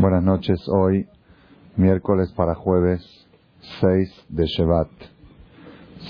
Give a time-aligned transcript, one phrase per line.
[0.00, 1.06] Buenas noches, hoy
[1.76, 3.02] miércoles para jueves
[3.82, 4.88] 6 de Shevat,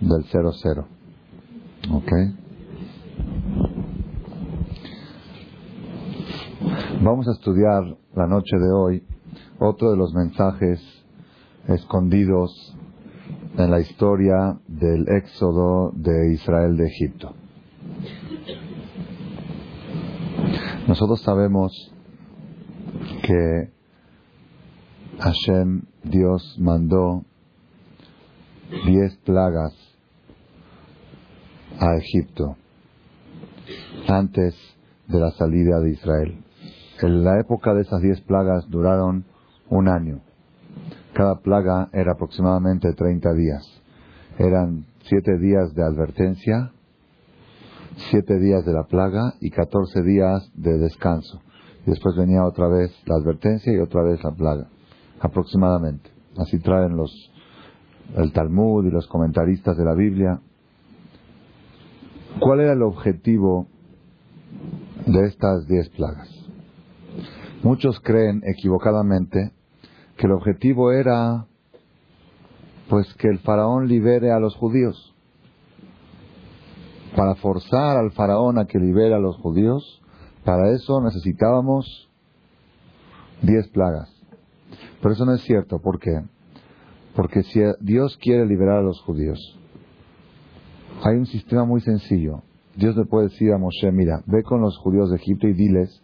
[0.00, 0.86] del 00.
[1.90, 2.12] ¿Ok?
[7.02, 7.82] Vamos a estudiar
[8.14, 9.04] la noche de hoy
[9.58, 10.80] otro de los mensajes
[11.66, 12.75] escondidos
[13.56, 17.34] en la historia del éxodo de Israel de Egipto.
[20.86, 21.92] Nosotros sabemos
[23.22, 23.70] que
[25.18, 27.24] Hashem, Dios, mandó
[28.84, 29.74] diez plagas
[31.80, 32.56] a Egipto
[34.06, 34.54] antes
[35.08, 36.44] de la salida de Israel.
[37.00, 39.24] En la época de esas diez plagas duraron
[39.68, 40.20] un año.
[41.16, 43.82] Cada plaga era aproximadamente 30 días.
[44.36, 46.72] Eran siete días de advertencia,
[48.10, 51.40] siete días de la plaga y 14 días de descanso.
[51.86, 54.68] Después venía otra vez la advertencia y otra vez la plaga,
[55.20, 56.10] aproximadamente.
[56.36, 57.10] Así traen los
[58.14, 60.42] el Talmud y los comentaristas de la Biblia.
[62.40, 63.68] ¿Cuál era el objetivo
[65.06, 66.28] de estas diez plagas?
[67.62, 69.55] Muchos creen equivocadamente
[70.16, 71.46] que el objetivo era
[72.88, 75.14] pues que el faraón libere a los judíos.
[77.16, 80.00] Para forzar al faraón a que libere a los judíos,
[80.44, 82.08] para eso necesitábamos
[83.42, 84.12] diez plagas.
[85.00, 86.22] Pero eso no es cierto, ¿por qué?
[87.14, 89.38] Porque si Dios quiere liberar a los judíos,
[91.02, 92.42] hay un sistema muy sencillo.
[92.76, 96.02] Dios le puede decir a Moshe, mira, ve con los judíos de Egipto y diles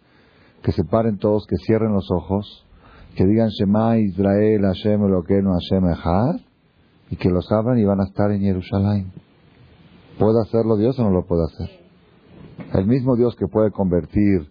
[0.63, 2.65] que se paren todos, que cierren los ojos
[3.15, 6.41] que digan Shema Israel, Hashem Eloqueno, Hashem Echad,
[7.09, 9.11] y que los abran y van a estar en Jerusalén.
[10.17, 11.69] ¿Puede hacerlo Dios o no lo puede hacer?
[12.73, 14.49] El mismo Dios que puede convertir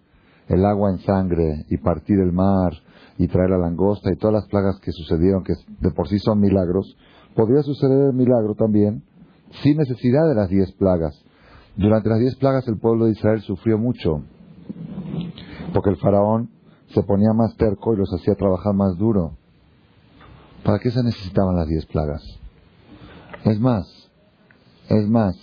[0.49, 2.73] el agua en sangre y partir el mar
[3.19, 6.41] y traer la langosta y todas las plagas que sucedieron, que de por sí son
[6.41, 6.97] milagros,
[7.35, 9.03] podría suceder el milagro también
[9.63, 11.15] sin necesidad de las diez plagas.
[11.77, 14.23] Durante las diez plagas el pueblo de Israel sufrió mucho,
[15.73, 16.51] porque el faraón
[16.95, 19.33] se ponía más terco y los hacía trabajar más duro.
[20.65, 22.23] ¿Para qué se necesitaban las diez plagas?
[23.45, 24.11] Es más,
[24.89, 25.37] es más,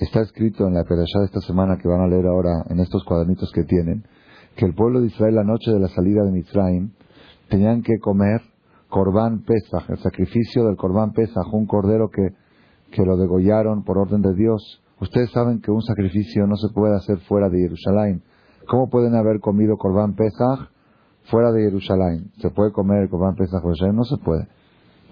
[0.00, 3.04] está escrito en la perashá de esta semana que van a leer ahora en estos
[3.04, 4.04] cuadernitos que tienen,
[4.56, 6.90] que el pueblo de Israel la noche de la salida de Mitzrayim
[7.48, 8.42] tenían que comer
[8.88, 12.34] Corbán Pesach, el sacrificio del Corbán Pesach, un cordero que,
[12.90, 14.82] que lo degollaron por orden de Dios.
[15.00, 18.22] Ustedes saben que un sacrificio no se puede hacer fuera de Jerusalén.
[18.66, 20.70] ¿Cómo pueden haber comido Corbán Pesach
[21.30, 22.32] fuera de Jerusalén?
[22.38, 23.96] ¿Se puede comer el Corbán Pesach fuera Jerusalén?
[23.96, 24.48] No se puede.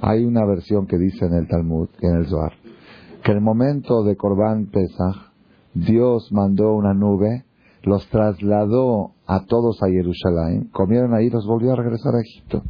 [0.01, 2.53] Hay una versión que dice en el Talmud, en el Zohar,
[3.23, 5.33] que en el momento de Corbán Pesach,
[5.73, 7.45] Dios mandó una nube,
[7.83, 12.63] los trasladó a todos a Jerusalén, comieron ahí y los volvió a regresar a Egipto.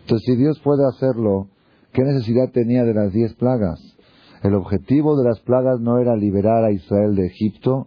[0.00, 1.48] Entonces, si Dios puede hacerlo,
[1.92, 3.80] ¿qué necesidad tenía de las diez plagas?
[4.42, 7.86] El objetivo de las plagas no era liberar a Israel de Egipto,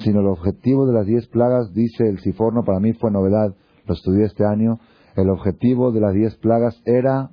[0.00, 3.54] sino el objetivo de las diez plagas, dice el Siforno, para mí fue novedad,
[3.86, 4.80] lo estudié este año,
[5.16, 7.30] el objetivo de las diez plagas era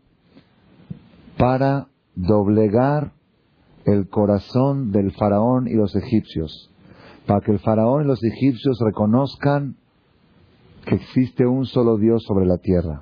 [1.37, 3.11] para doblegar
[3.85, 6.71] el corazón del faraón y los egipcios,
[7.25, 9.75] para que el faraón y los egipcios reconozcan
[10.85, 13.01] que existe un solo Dios sobre la tierra.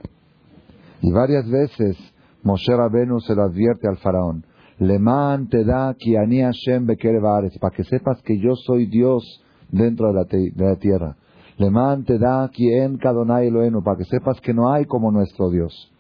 [1.02, 1.98] Y varias veces
[2.44, 4.46] Moshe Rabenu se lo advierte al faraón,
[4.78, 10.66] Leman te da Hashem para que sepas que yo soy Dios dentro de la, de
[10.66, 11.16] la tierra.
[11.58, 11.72] Le
[12.06, 15.92] te da quien Kadonai Elohenu, para que sepas que no hay como nuestro Dios.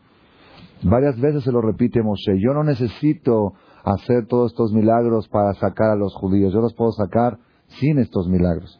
[0.83, 3.53] Varias veces se lo repite Moshe, yo no necesito
[3.85, 7.37] hacer todos estos milagros para sacar a los judíos, yo los puedo sacar
[7.79, 8.79] sin estos milagros.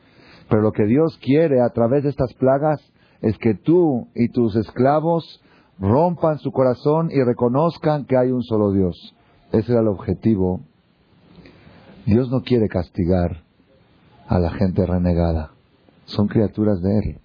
[0.50, 2.82] Pero lo que Dios quiere a través de estas plagas
[3.22, 5.42] es que tú y tus esclavos
[5.80, 9.16] rompan su corazón y reconozcan que hay un solo Dios.
[9.54, 10.60] Ese era el objetivo.
[12.06, 13.45] Dios no quiere castigar
[14.28, 15.52] a la gente renegada.
[16.06, 17.20] Son criaturas de Él.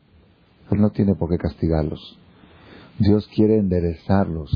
[0.71, 2.19] Él no tiene por qué castigarlos.
[2.99, 4.51] Dios quiere enderezarlos,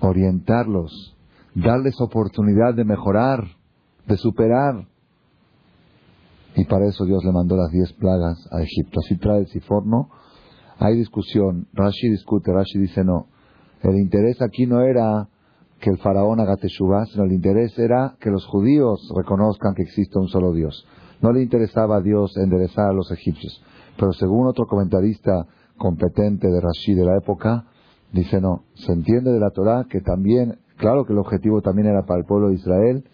[0.00, 1.16] orientarlos,
[1.54, 3.44] darles oportunidad de mejorar,
[4.06, 4.86] de superar.
[6.54, 9.00] Y para eso Dios le mandó las diez plagas a Egipto.
[9.00, 10.10] Así trae el Siforno.
[10.78, 11.68] Hay discusión.
[11.72, 13.28] Rashi discute, Rashi dice no.
[13.82, 15.28] El interés aquí no era
[15.80, 20.18] que el faraón haga teshuvah, sino el interés era que los judíos reconozcan que existe
[20.18, 20.86] un solo Dios.
[21.20, 23.62] No le interesaba a Dios enderezar a los egipcios.
[23.98, 25.46] Pero según otro comentarista
[25.76, 27.64] competente de Rashi de la época,
[28.12, 32.04] dice no, se entiende de la Torah que también, claro que el objetivo también era
[32.04, 33.04] para el pueblo de Israel,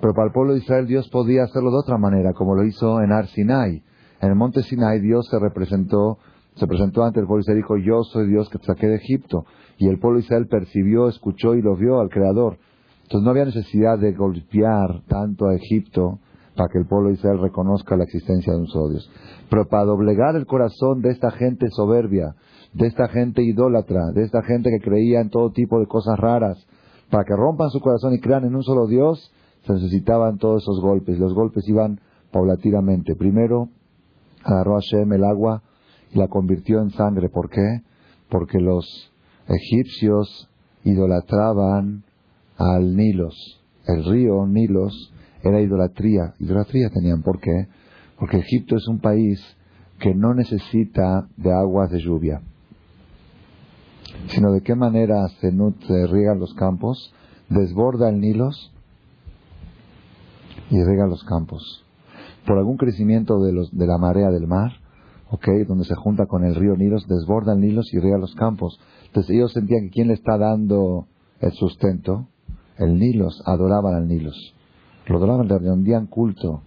[0.00, 3.00] Pero para el pueblo de Israel Dios podía hacerlo de otra manera, como lo hizo
[3.00, 3.82] en Ar Sinai.
[4.20, 6.18] En el monte Sinai Dios se representó,
[6.56, 8.86] se presentó ante el pueblo de Israel y dijo, yo soy Dios que te saqué
[8.86, 9.44] de Egipto.
[9.78, 12.58] Y el pueblo de Israel percibió, escuchó y lo vio al Creador.
[13.02, 16.20] Entonces no había necesidad de golpear tanto a Egipto
[16.56, 19.10] para que el pueblo de Israel reconozca la existencia de un solo Dios.
[19.50, 22.34] Pero para doblegar el corazón de esta gente soberbia,
[22.72, 26.64] de esta gente idólatra, de esta gente que creía en todo tipo de cosas raras,
[27.10, 29.32] para que rompan su corazón y crean en un solo Dios,
[29.66, 31.18] se necesitaban todos esos golpes.
[31.18, 33.14] Los golpes iban paulatinamente.
[33.14, 33.68] Primero
[34.42, 35.62] agarró a Hashem el agua
[36.12, 37.28] y la convirtió en sangre.
[37.28, 37.82] ¿Por qué?
[38.28, 39.12] Porque los
[39.48, 40.50] egipcios
[40.84, 42.04] idolatraban
[42.58, 43.62] al Nilos.
[43.86, 45.13] El río Nilos
[45.44, 46.34] era idolatría.
[46.40, 47.22] Idolatría tenían.
[47.22, 47.68] ¿Por qué?
[48.18, 49.40] Porque Egipto es un país
[49.98, 52.40] que no necesita de aguas de lluvia,
[54.28, 57.12] sino de qué manera se, se riegan los campos,
[57.48, 58.72] desborda el Nilos
[60.70, 61.84] y riega los campos.
[62.46, 64.72] Por algún crecimiento de, los, de la marea del mar,
[65.30, 68.80] okay, donde se junta con el río Nilos, desborda el Nilos y riega los campos.
[69.06, 71.06] Entonces ellos sentían que quién le está dando
[71.40, 72.28] el sustento,
[72.78, 74.53] el Nilos, adoraban al Nilos.
[75.06, 76.62] Lo adoraban, rendían culto.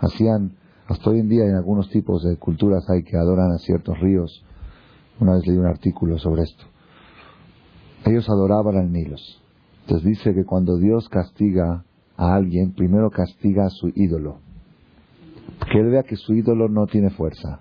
[0.00, 3.98] Hacían, hasta hoy en día en algunos tipos de culturas hay que adoran a ciertos
[4.00, 4.44] ríos.
[5.20, 6.64] Una vez leí un artículo sobre esto.
[8.04, 9.42] Ellos adoraban al Nilos.
[9.82, 11.84] Entonces dice que cuando Dios castiga
[12.16, 14.38] a alguien, primero castiga a su ídolo.
[15.70, 17.60] Que él vea que su ídolo no tiene fuerza.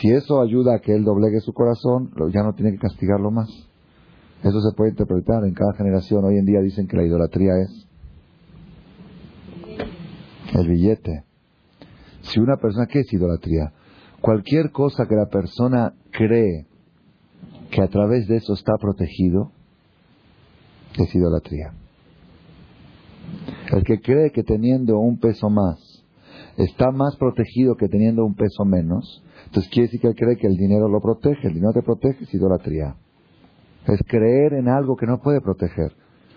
[0.00, 3.48] Si eso ayuda a que él doblegue su corazón, ya no tiene que castigarlo más.
[4.42, 6.24] Eso se puede interpretar en cada generación.
[6.24, 7.89] Hoy en día dicen que la idolatría es
[10.54, 11.24] el billete.
[12.22, 13.72] Si una persona, ¿qué es idolatría?
[14.20, 16.66] Cualquier cosa que la persona cree
[17.70, 19.52] que a través de eso está protegido,
[20.98, 21.72] es idolatría.
[23.72, 26.04] El que cree que teniendo un peso más
[26.56, 30.46] está más protegido que teniendo un peso menos, entonces quiere decir que él cree que
[30.46, 31.48] el dinero lo protege.
[31.48, 32.96] El dinero te protege es idolatría.
[33.86, 35.92] Es creer en algo que no puede proteger.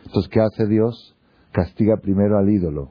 [0.06, 1.16] Entonces, ¿qué hace Dios?
[1.52, 2.90] Castiga primero al ídolo.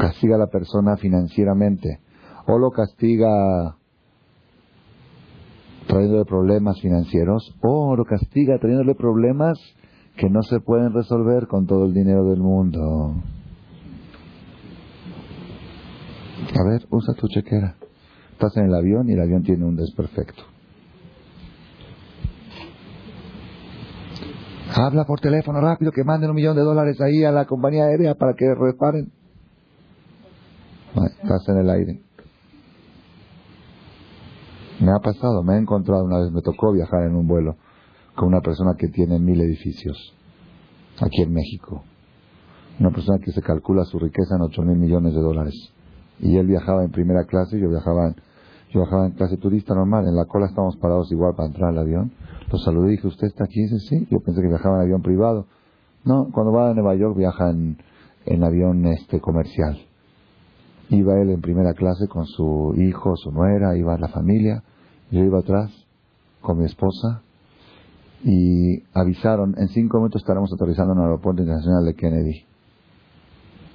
[0.00, 2.00] Castiga a la persona financieramente.
[2.46, 3.76] O lo castiga
[5.86, 7.54] trayéndole problemas financieros.
[7.60, 9.58] O lo castiga trayéndole problemas
[10.16, 13.14] que no se pueden resolver con todo el dinero del mundo.
[16.58, 17.76] A ver, usa tu chequera.
[18.32, 20.42] Estás en el avión y el avión tiene un desperfecto.
[24.74, 28.14] Habla por teléfono rápido que manden un millón de dólares ahí a la compañía aérea
[28.14, 29.19] para que reparen.
[30.94, 32.00] Estás en el aire.
[34.80, 37.56] Me ha pasado, me he encontrado una vez, me tocó viajar en un vuelo
[38.16, 40.14] con una persona que tiene mil edificios
[41.00, 41.84] aquí en México.
[42.80, 45.54] Una persona que se calcula su riqueza en ocho mil millones de dólares.
[46.18, 48.16] Y él viajaba en primera clase, yo viajaba en,
[48.70, 50.08] yo viajaba en clase turista normal.
[50.08, 52.12] En la cola estábamos parados igual para entrar al avión.
[52.50, 53.60] Lo saludé y dije, ¿usted está aquí?
[53.62, 54.08] Dice, sí.
[54.10, 55.46] Yo pensé que viajaba en avión privado.
[56.04, 57.78] No, cuando va a Nueva York viaja en,
[58.26, 59.78] en avión este comercial.
[60.90, 64.62] Iba él en primera clase con su hijo, su nuera, iba la familia.
[65.10, 65.70] Yo iba atrás
[66.40, 67.22] con mi esposa
[68.24, 72.44] y avisaron, en cinco minutos estaremos aterrizando en el aeropuerto internacional de Kennedy.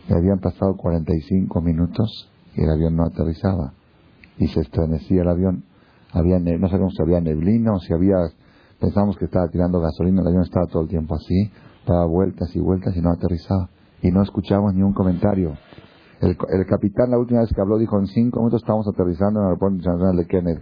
[0.09, 3.73] Y habían pasado 45 minutos y el avión no aterrizaba.
[4.37, 5.63] Y se estremecía el avión.
[6.11, 8.17] Había, no sabíamos si había neblina o si había...
[8.79, 11.49] Pensábamos que estaba tirando gasolina, el avión estaba todo el tiempo así,
[11.87, 13.69] daba vueltas y vueltas y no aterrizaba.
[14.01, 15.53] Y no escuchábamos ni un comentario.
[16.21, 19.45] El, el capitán la última vez que habló dijo, en cinco minutos estamos aterrizando en
[19.45, 20.61] el aeropuerto internacional de Kennedy.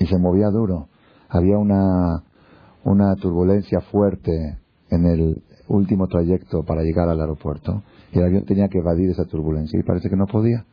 [0.00, 0.88] Y se movía duro
[1.28, 2.22] había una,
[2.84, 4.58] una turbulencia fuerte
[4.90, 9.24] en el último trayecto para llegar al aeropuerto y el avión tenía que evadir esa
[9.24, 10.64] turbulencia y parece que no podía.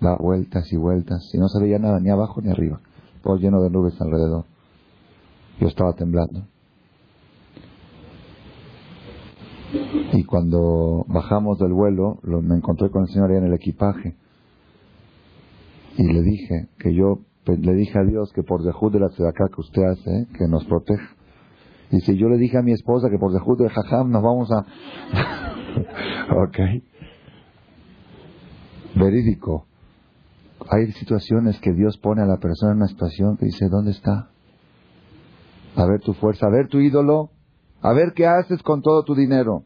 [0.00, 2.80] dar vueltas y vueltas y no se veía nada ni abajo ni arriba,
[3.22, 4.44] todo lleno de nubes alrededor.
[5.58, 6.46] Yo estaba temblando.
[10.12, 14.16] Y cuando bajamos del vuelo, lo, me encontré con el señor ahí en el equipaje
[15.98, 19.06] y le dije que yo pues, le dije a Dios que por dejud de la
[19.06, 21.14] acá que usted hace, que nos proteja.
[21.90, 24.50] Y si yo le dije a mi esposa que por dejud de jajam nos vamos
[24.52, 24.66] a...
[26.42, 26.58] ok.
[28.96, 29.66] Verídico.
[30.68, 34.30] Hay situaciones que Dios pone a la persona en una situación que dice, ¿dónde está?
[35.76, 37.30] A ver tu fuerza, a ver tu ídolo,
[37.82, 39.64] a ver qué haces con todo tu dinero.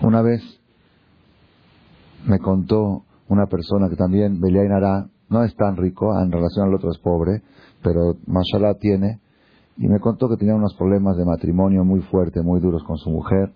[0.00, 0.42] Una vez
[2.26, 6.90] me contó una persona que también, Beliainara, no es tan rico, en relación al otro
[6.90, 7.42] es pobre,
[7.82, 9.20] pero mashallah tiene,
[9.76, 13.10] y me contó que tenía unos problemas de matrimonio muy fuertes, muy duros con su
[13.10, 13.52] mujer,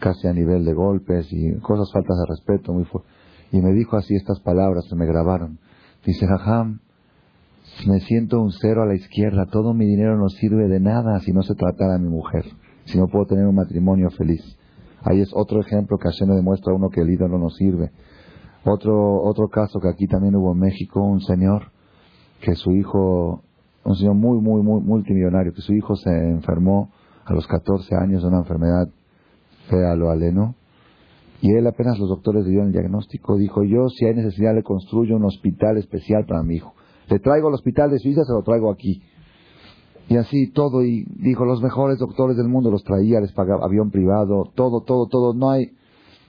[0.00, 3.12] casi a nivel de golpes y cosas faltas de respeto muy fuertes.
[3.52, 5.58] Y me dijo así estas palabras, se me grabaron.
[6.04, 6.80] Dice, Jajam,
[7.84, 11.32] me siento un cero a la izquierda, todo mi dinero no sirve de nada si
[11.32, 12.44] no se trata de mi mujer,
[12.84, 14.42] si no puedo tener un matrimonio feliz.
[15.02, 17.90] Ahí es otro ejemplo que Hashem demuestra a uno que el ídolo no sirve.
[18.64, 21.70] Otro, otro caso que aquí también hubo en México, un señor
[22.40, 23.42] que su hijo,
[23.84, 26.90] un señor muy, muy, muy multimillonario, que su hijo se enfermó
[27.24, 28.88] a los 14 años de una enfermedad
[29.68, 30.54] fea, lo aleno,
[31.40, 34.62] y él apenas los doctores le dieron el diagnóstico, dijo, yo si hay necesidad le
[34.62, 36.75] construyo un hospital especial para mi hijo.
[37.08, 39.02] Le traigo el hospital de Suiza, se lo traigo aquí.
[40.08, 43.90] Y así todo, y dijo, los mejores doctores del mundo los traía, les pagaba avión
[43.90, 45.72] privado, todo, todo, todo, no hay.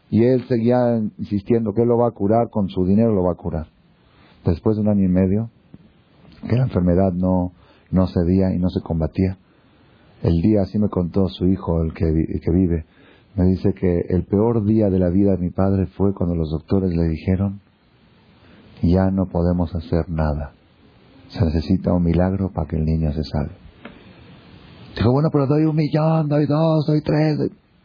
[0.10, 3.34] Y él seguía insistiendo que él lo va a curar, con su dinero lo va
[3.34, 3.68] a curar.
[4.46, 5.50] Después de un año y medio,
[6.50, 7.52] que la enfermedad no,
[7.92, 9.38] no cedía y no se combatía,
[10.24, 12.86] el día, así me contó su hijo, el que, el que vive,
[13.36, 16.50] me dice que el peor día de la vida de mi padre fue cuando los
[16.50, 17.62] doctores le dijeron,
[18.82, 20.54] ya no podemos hacer nada.
[21.30, 23.56] Se necesita un milagro para que el niño se salve.
[24.96, 27.38] Dijo, bueno, pero doy un millón, doy dos, doy tres.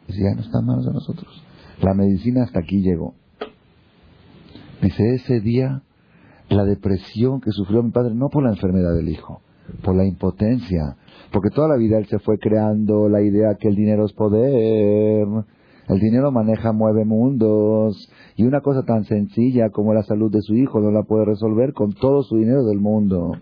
[0.07, 1.45] Dice, ya no está en manos de nosotros.
[1.81, 3.15] La medicina hasta aquí llegó.
[4.81, 5.83] Dice, ese día,
[6.49, 9.43] la depresión que sufrió mi padre, no por la enfermedad del hijo,
[9.83, 10.97] por la impotencia,
[11.33, 15.27] porque toda la vida él se fue creando la idea que el dinero es poder,
[15.93, 20.55] el dinero maneja, mueve mundos, y una cosa tan sencilla como la salud de su
[20.55, 23.33] hijo no la puede resolver con todo su dinero del mundo.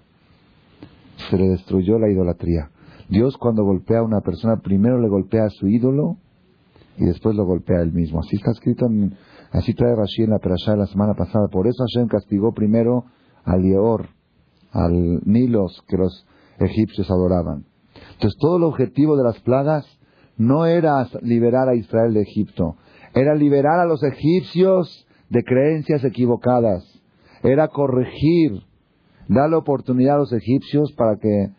[1.30, 2.70] Se le destruyó la idolatría.
[3.08, 6.16] Dios cuando golpea a una persona, primero le golpea a su ídolo
[6.96, 8.20] y después lo golpea él mismo.
[8.20, 9.14] Así está escrito, en,
[9.50, 11.48] así trae Rashi en la Perashá la semana pasada.
[11.48, 13.04] Por eso Hashem castigó primero
[13.44, 14.06] al Yeor,
[14.72, 16.26] al Nilos, que los
[16.58, 17.64] egipcios adoraban.
[18.12, 19.84] Entonces todo el objetivo de las plagas
[20.40, 22.76] no era liberar a Israel de Egipto,
[23.14, 26.82] era liberar a los egipcios de creencias equivocadas,
[27.42, 28.62] era corregir,
[29.28, 31.50] darle oportunidad a los egipcios para que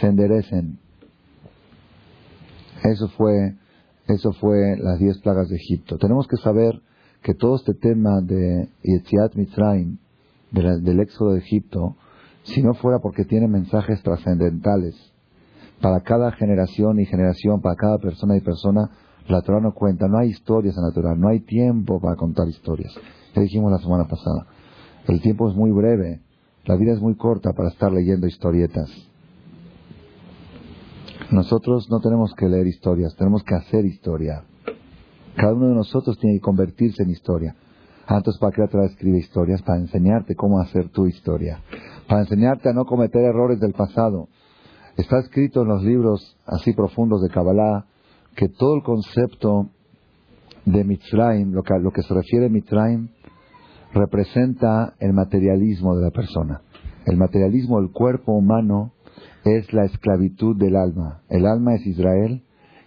[0.00, 0.80] se enderecen.
[2.82, 3.54] Eso fue,
[4.08, 5.96] eso fue las diez plagas de Egipto.
[5.96, 6.82] Tenemos que saber
[7.22, 9.98] que todo este tema de Yetziat Mitzrayim,
[10.50, 11.94] del éxodo de Egipto,
[12.42, 15.11] si no fuera porque tiene mensajes trascendentales,
[15.82, 18.88] para cada generación y generación, para cada persona y persona,
[19.28, 20.06] la Torah no cuenta.
[20.06, 22.94] No hay historias en la Torah, no hay tiempo para contar historias.
[23.34, 24.46] Ya dijimos la semana pasada.
[25.08, 26.20] El tiempo es muy breve,
[26.64, 28.88] la vida es muy corta para estar leyendo historietas.
[31.32, 34.44] Nosotros no tenemos que leer historias, tenemos que hacer historia.
[35.34, 37.56] Cada uno de nosotros tiene que convertirse en historia.
[38.06, 39.62] Antes, ¿para qué la Torah escribe historias?
[39.62, 41.60] Para enseñarte cómo hacer tu historia.
[42.06, 44.28] Para enseñarte a no cometer errores del pasado
[44.96, 47.86] Está escrito en los libros así profundos de Kabbalah
[48.36, 49.70] que todo el concepto
[50.66, 53.08] de Mitzrayim, lo que, se refiere a Mitzrayim,
[53.94, 56.62] representa el materialismo de la persona.
[57.06, 58.92] El materialismo del cuerpo humano
[59.44, 61.22] es la esclavitud del alma.
[61.28, 62.42] El alma es Israel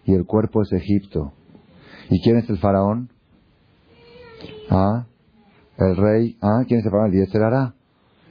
[0.05, 1.33] y el cuerpo es Egipto.
[2.09, 3.09] ¿Y quién es el faraón?
[4.69, 5.05] ¿Ah?
[5.77, 6.37] El rey.
[6.41, 6.63] ¿Ah?
[6.67, 7.13] ¿Quién es el faraón?
[7.13, 7.73] El hará.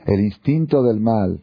[0.07, 1.41] El instinto del mal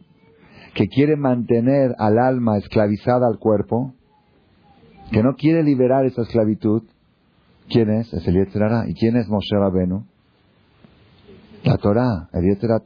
[0.74, 3.94] que quiere mantener al alma esclavizada al cuerpo,
[5.12, 6.84] que no quiere liberar esa esclavitud,
[7.70, 8.14] ¿quién es?
[8.14, 8.88] Es el Yetzirah.
[8.88, 10.06] ¿Y quién es Moshe Rabenu?
[11.64, 12.82] La Torah, el Yetzirah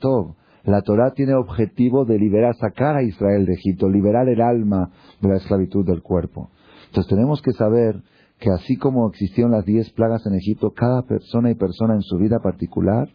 [0.64, 4.90] La Torah tiene objetivo de liberar, sacar a Israel de Egipto, liberar el alma
[5.22, 6.50] de la esclavitud del cuerpo.
[6.88, 8.02] Entonces tenemos que saber
[8.40, 12.18] que así como existieron las diez plagas en Egipto, cada persona y persona en su
[12.18, 13.10] vida particular,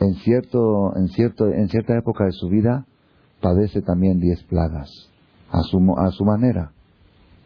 [0.00, 2.86] en, cierto, en, cierto, en cierta época de su vida,
[3.40, 4.90] padece también diez plagas,
[5.50, 6.72] a su, a su manera.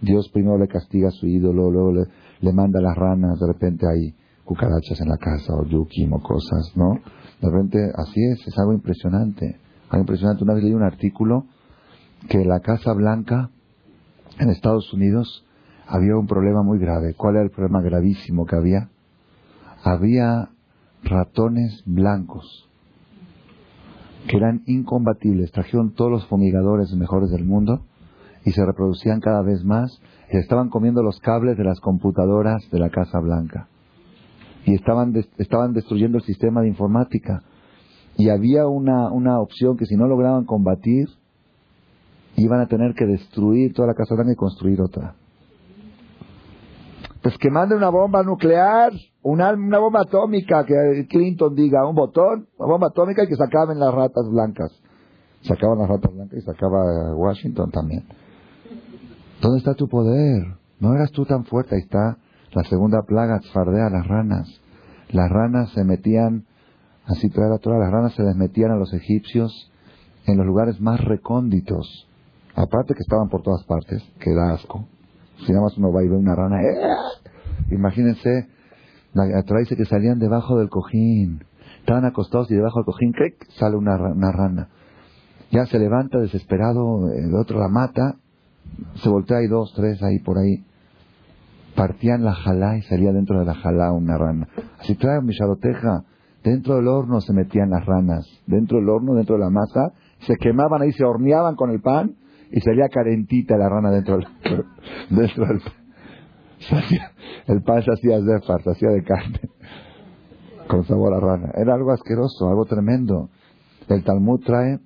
[0.01, 2.05] Dios primero le castiga a su ídolo, luego le,
[2.41, 6.73] le manda las ranas, de repente hay cucarachas en la casa, o yukim, o cosas,
[6.77, 6.99] ¿no?
[7.41, 9.59] De repente, así es, es algo impresionante.
[9.91, 10.45] Algo impresionante.
[10.45, 11.47] Una vez leí un artículo
[12.29, 13.51] que la Casa Blanca,
[14.39, 15.45] en Estados Unidos,
[15.87, 17.15] había un problema muy grave.
[17.15, 18.89] ¿Cuál era el problema gravísimo que había?
[19.85, 20.51] Había
[21.03, 22.69] ratones blancos
[24.29, 25.53] que eran incombatibles.
[25.53, 27.83] Trajeron todos los fumigadores mejores del mundo
[28.45, 30.01] y se reproducían cada vez más
[30.33, 33.69] y estaban comiendo los cables de las computadoras de la Casa Blanca.
[34.65, 37.43] Y estaban, estaban destruyendo el sistema de informática.
[38.17, 41.09] Y había una, una opción que si no lograban combatir,
[42.37, 45.17] iban a tener que destruir toda la Casa Blanca y construir otra.
[47.23, 52.49] Pues que mande una bomba nuclear, una, una bomba atómica, que Clinton diga un botón,
[52.59, 54.73] una bomba atómica y que se acaben las ratas blancas.
[55.43, 58.05] Se acaban las ratas blancas y se acaba Washington también.
[59.41, 60.57] ¿Dónde está tu poder?
[60.81, 61.77] No eras tú tan fuerte.
[61.77, 62.19] Ahí está
[62.53, 64.49] la segunda plaga, tzfardea, las ranas.
[65.11, 66.47] Las ranas se metían,
[67.07, 69.71] así trae la Torah, las ranas se les metían a los egipcios
[70.27, 72.09] en los lugares más recónditos.
[72.55, 74.87] Aparte que estaban por todas partes, que da asco.
[75.47, 77.75] Si nada más uno va y ve una rana, ¡eh!
[77.75, 78.49] imagínense,
[79.13, 81.45] la Torah dice que salían debajo del cojín.
[81.81, 83.35] Estaban acostados y debajo del cojín, ¡cric!
[83.59, 84.69] sale una, una rana.
[85.51, 88.17] Ya se levanta desesperado, el otro la mata,
[89.03, 90.65] se voltea, hay dos, tres ahí por ahí.
[91.75, 94.49] Partían la jalá y salía dentro de la jalá una rana.
[94.79, 96.05] Así trae mi charoteja.
[96.45, 98.27] Dentro del horno se metían las ranas.
[98.47, 102.17] Dentro del horno, dentro de la masa, se quemaban ahí, se horneaban con el pan
[102.53, 104.27] y salía calentita la rana dentro del,
[105.11, 105.61] dentro del
[107.49, 109.41] el pan se hacía de se hacía de carne
[110.69, 111.51] con sabor a rana.
[111.57, 113.31] Era algo asqueroso, algo tremendo.
[113.89, 114.79] El Talmud trae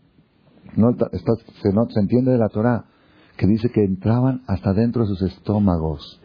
[0.76, 2.84] no, se, no, se entiende de la Torah
[3.36, 6.20] que dice que entraban hasta dentro de sus estómagos.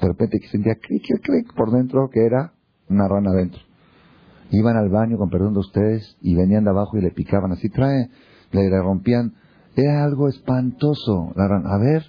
[0.00, 2.52] De repente que sentía clic, clic, por dentro que era
[2.88, 3.60] una rana adentro.
[4.50, 7.52] Iban al baño, con perdón de ustedes, y venían de abajo y le picaban.
[7.52, 8.10] Así trae,
[8.50, 9.34] le, rompían.
[9.76, 11.32] Era algo espantoso.
[11.36, 12.04] A ver,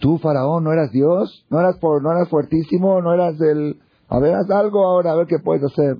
[0.00, 3.80] tú, faraón, no eras Dios, no eras, por, no eras fuertísimo, no eras del...
[4.08, 5.98] A ver, haz algo ahora, a ver qué puedes hacer.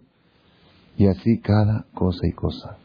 [0.97, 2.77] Y así cada cosa y cosa.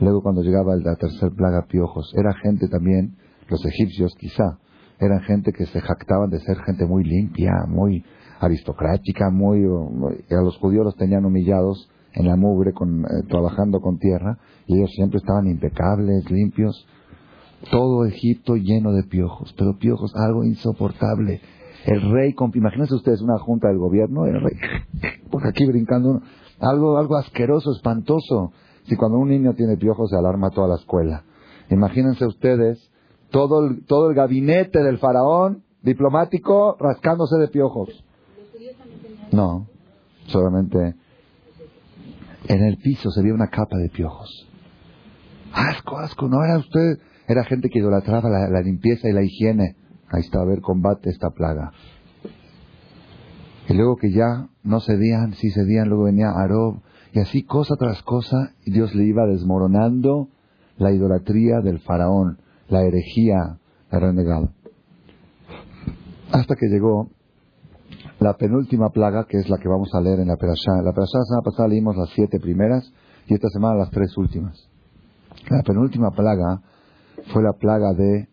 [0.00, 3.16] Luego cuando llegaba la tercer plaga, piojos, era gente también,
[3.48, 4.58] los egipcios quizá,
[4.98, 8.04] eran gente que se jactaban de ser gente muy limpia, muy
[8.40, 13.98] aristocrática, muy, a los judíos los tenían humillados en la mugre, con, eh, trabajando con
[13.98, 16.86] tierra, y ellos siempre estaban impecables, limpios.
[17.70, 21.40] Todo Egipto lleno de piojos, pero piojos, algo insoportable.
[21.86, 24.56] El rey, imagínense ustedes una junta del gobierno, el rey,
[25.30, 26.22] por aquí brincando,
[26.60, 28.52] algo, algo asqueroso, espantoso.
[28.84, 31.24] Si cuando un niño tiene piojos se alarma toda la escuela.
[31.70, 32.90] Imagínense ustedes
[33.30, 37.88] todo el, todo el gabinete del faraón diplomático rascándose de piojos.
[39.32, 39.66] No,
[40.26, 40.94] solamente
[42.46, 44.48] en el piso se veía una capa de piojos.
[45.52, 49.76] Asco, asco, no era usted, era gente que idolatraba la, limpieza y la higiene.
[50.08, 51.72] Ahí está, a ver, combate esta plaga.
[53.68, 56.80] Y luego que ya no cedían, sí cedían, luego venía Arob,
[57.12, 60.28] y así cosa tras cosa, Dios le iba desmoronando
[60.76, 63.58] la idolatría del faraón, la herejía,
[63.90, 64.50] la renegada.
[66.32, 67.08] Hasta que llegó
[68.18, 70.82] la penúltima plaga, que es la que vamos a leer en la Perashá.
[70.82, 72.92] La Perashá la semana pasada leímos las siete primeras
[73.26, 74.68] y esta semana las tres últimas.
[75.48, 76.62] La penúltima plaga
[77.32, 78.28] fue la plaga de,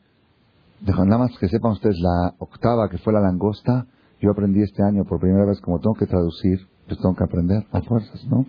[0.81, 3.87] de nada más que sepan ustedes, la octava que fue la langosta.
[4.19, 7.65] Yo aprendí este año por primera vez como tengo que traducir, pues tengo que aprender
[7.71, 8.45] a fuerzas, ¿no?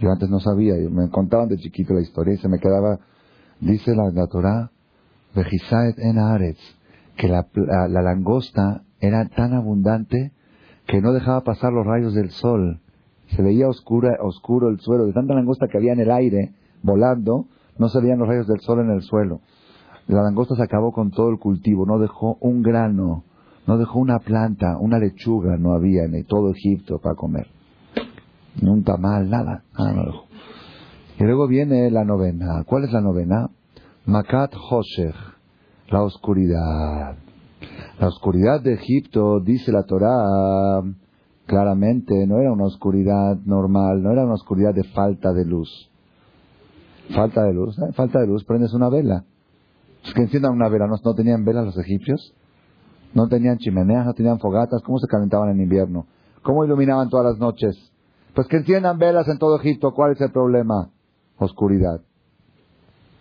[0.00, 3.00] Yo antes no sabía, me contaban de chiquito la historia y se me quedaba,
[3.60, 4.70] dice la, la Torah,
[5.34, 6.58] en Aretz,
[7.16, 10.32] que la, la, langosta era tan abundante
[10.86, 12.80] que no dejaba pasar los rayos del sol.
[13.36, 17.46] Se veía oscura, oscuro el suelo, de tanta langosta que había en el aire, volando,
[17.78, 19.40] no se veían los rayos del sol en el suelo.
[20.08, 23.24] La langosta se acabó con todo el cultivo, no dejó un grano,
[23.66, 27.46] no dejó una planta, una lechuga, no había en todo Egipto para comer
[28.62, 30.12] un tamal, nada, nada
[31.18, 32.64] Y luego viene la novena.
[32.66, 33.50] ¿Cuál es la novena?
[34.06, 35.14] Makat Hoshech,
[35.88, 37.16] la oscuridad.
[37.98, 40.82] La oscuridad de Egipto, dice la Torah,
[41.46, 45.90] claramente no era una oscuridad normal, no era una oscuridad de falta de luz.
[47.14, 47.92] Falta de luz, ¿eh?
[47.92, 49.24] falta de luz, prendes una vela.
[50.04, 52.34] Es que enciendan una vela, ¿No, ¿no tenían velas los egipcios?
[53.14, 56.06] No tenían chimeneas, no tenían fogatas, ¿cómo se calentaban en invierno?
[56.42, 57.76] ¿Cómo iluminaban todas las noches?
[58.34, 59.92] Pues que enciendan velas en todo Egipto.
[59.92, 60.90] ¿Cuál es el problema?
[61.38, 62.00] Oscuridad.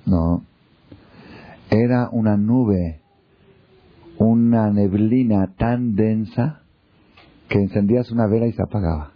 [0.06, 0.44] No.
[1.70, 3.02] Era una nube,
[4.18, 6.62] una neblina tan densa
[7.48, 9.12] que encendías una vela y se apagaba.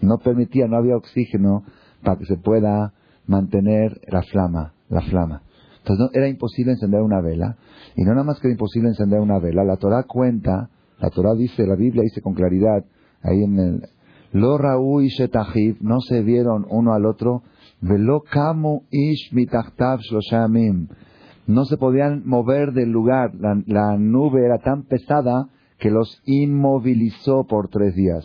[0.00, 1.64] No permitía, no había oxígeno
[2.02, 2.92] para que se pueda
[3.26, 5.42] mantener la flama, la flama.
[5.86, 7.58] Entonces era imposible encender una vela.
[7.94, 9.64] Y no nada más que era imposible encender una vela.
[9.64, 12.84] La Torah cuenta, la Torah dice, la Biblia dice con claridad,
[13.22, 13.82] ahí en el,
[14.32, 17.42] lo y Shetahiv no se vieron uno al otro.
[17.80, 20.88] Velo kamu ish mitachtav shloshamim.
[21.46, 23.32] No se podían mover del lugar.
[23.34, 28.24] La, nube era tan pesada que los inmovilizó por tres días.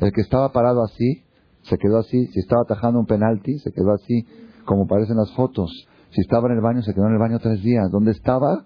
[0.00, 1.22] El que estaba parado así,
[1.62, 2.26] se quedó así.
[2.28, 4.26] Si estaba atajando un penalti, se quedó así,
[4.64, 5.86] como parecen las fotos.
[6.14, 7.90] Si estaba en el baño, se quedó en el baño tres días.
[7.90, 8.64] ¿Dónde estaba?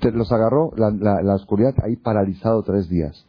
[0.00, 0.90] los agarró la,
[1.22, 3.24] la, oscuridad ahí paralizado tres días.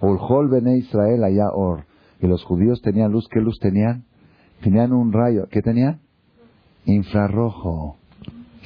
[0.00, 1.84] Ulhol bene Israel allá or
[2.20, 3.28] y los judíos tenían luz.
[3.30, 4.04] ¿Qué luz tenían?
[4.62, 5.46] Tenían un rayo.
[5.50, 6.00] ¿Qué tenían?
[6.86, 7.96] Infrarrojo.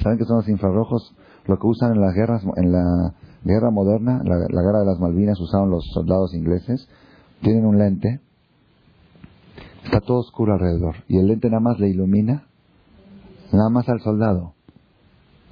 [0.01, 1.13] ¿Saben qué son los infrarrojos?
[1.45, 4.99] Lo que usan en las guerras, en la guerra moderna, la, la guerra de las
[4.99, 6.87] Malvinas usaron los soldados ingleses,
[7.41, 8.21] tienen un lente,
[9.83, 12.45] está todo oscuro alrededor, y el lente nada más le ilumina,
[13.53, 14.53] nada más al soldado.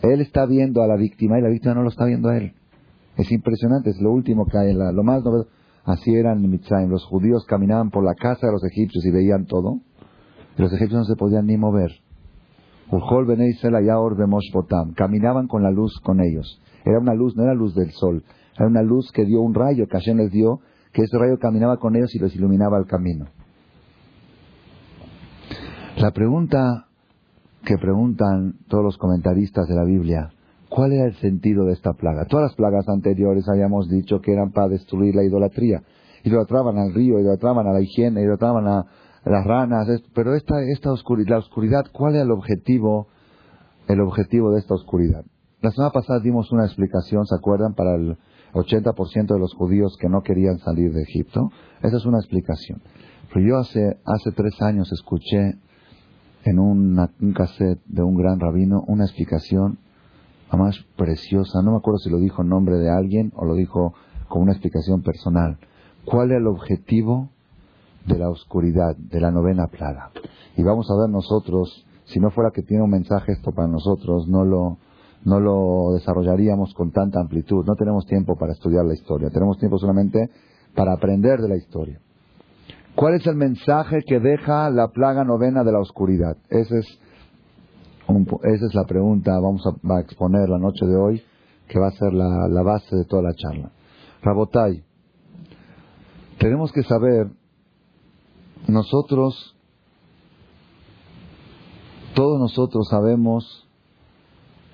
[0.01, 2.53] Él está viendo a la víctima y la víctima no lo está viendo a él.
[3.17, 5.49] Es impresionante, es lo último que hay, en la, lo más novedoso.
[5.83, 6.89] Así eran en Mitzrayim.
[6.89, 9.79] Los judíos caminaban por la casa de los egipcios y veían todo.
[10.57, 11.91] Y los egipcios no se podían ni mover.
[14.95, 16.61] Caminaban con la luz con ellos.
[16.85, 18.23] Era una luz, no era luz del sol.
[18.55, 20.59] Era una luz que dio un rayo que Hashem les dio,
[20.93, 23.27] que ese rayo caminaba con ellos y les iluminaba el camino.
[25.97, 26.88] La pregunta
[27.65, 30.31] que preguntan todos los comentaristas de la Biblia,
[30.69, 32.25] ¿cuál era el sentido de esta plaga?
[32.25, 35.83] Todas las plagas anteriores habíamos dicho que eran para destruir la idolatría.
[36.23, 38.85] Idolatraban al río, idolatraban a la higiene, idolatraban a
[39.25, 43.07] las ranas, pero esta, esta oscuridad, la oscuridad, ¿cuál era el objetivo,
[43.87, 45.23] el objetivo de esta oscuridad?
[45.61, 47.73] La semana pasada dimos una explicación, ¿se acuerdan?
[47.73, 48.17] Para el
[48.53, 51.49] 80% de los judíos que no querían salir de Egipto.
[51.81, 52.81] Esa es una explicación.
[53.33, 55.55] Pero yo hace, hace tres años escuché
[56.43, 59.79] en un cassette de un gran rabino una explicación
[60.57, 61.61] más preciosa.
[61.61, 63.93] No me acuerdo si lo dijo en nombre de alguien o lo dijo
[64.27, 65.57] con una explicación personal.
[66.05, 67.29] ¿Cuál es el objetivo
[68.07, 70.11] de la oscuridad, de la novena plaga?
[70.55, 74.27] Y vamos a ver nosotros, si no fuera que tiene un mensaje esto para nosotros,
[74.27, 74.77] no lo,
[75.25, 77.65] no lo desarrollaríamos con tanta amplitud.
[77.65, 80.29] No tenemos tiempo para estudiar la historia, tenemos tiempo solamente
[80.75, 81.99] para aprender de la historia.
[82.99, 86.35] ¿Cuál es el mensaje que deja la plaga novena de la oscuridad?
[86.49, 86.85] Esa es,
[88.43, 91.23] esa es la pregunta, vamos a, exponer la noche de hoy,
[91.69, 93.71] que va a ser la, la base de toda la charla.
[94.21, 94.83] Rabotai,
[96.39, 97.31] tenemos que saber,
[98.67, 99.55] nosotros,
[102.15, 103.65] todos nosotros sabemos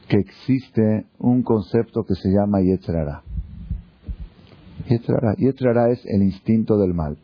[0.08, 3.22] que existe un concepto que se llama Yetzerara.
[4.90, 5.36] Yetzerara.
[5.36, 7.20] Yetzerara es el instinto del mal.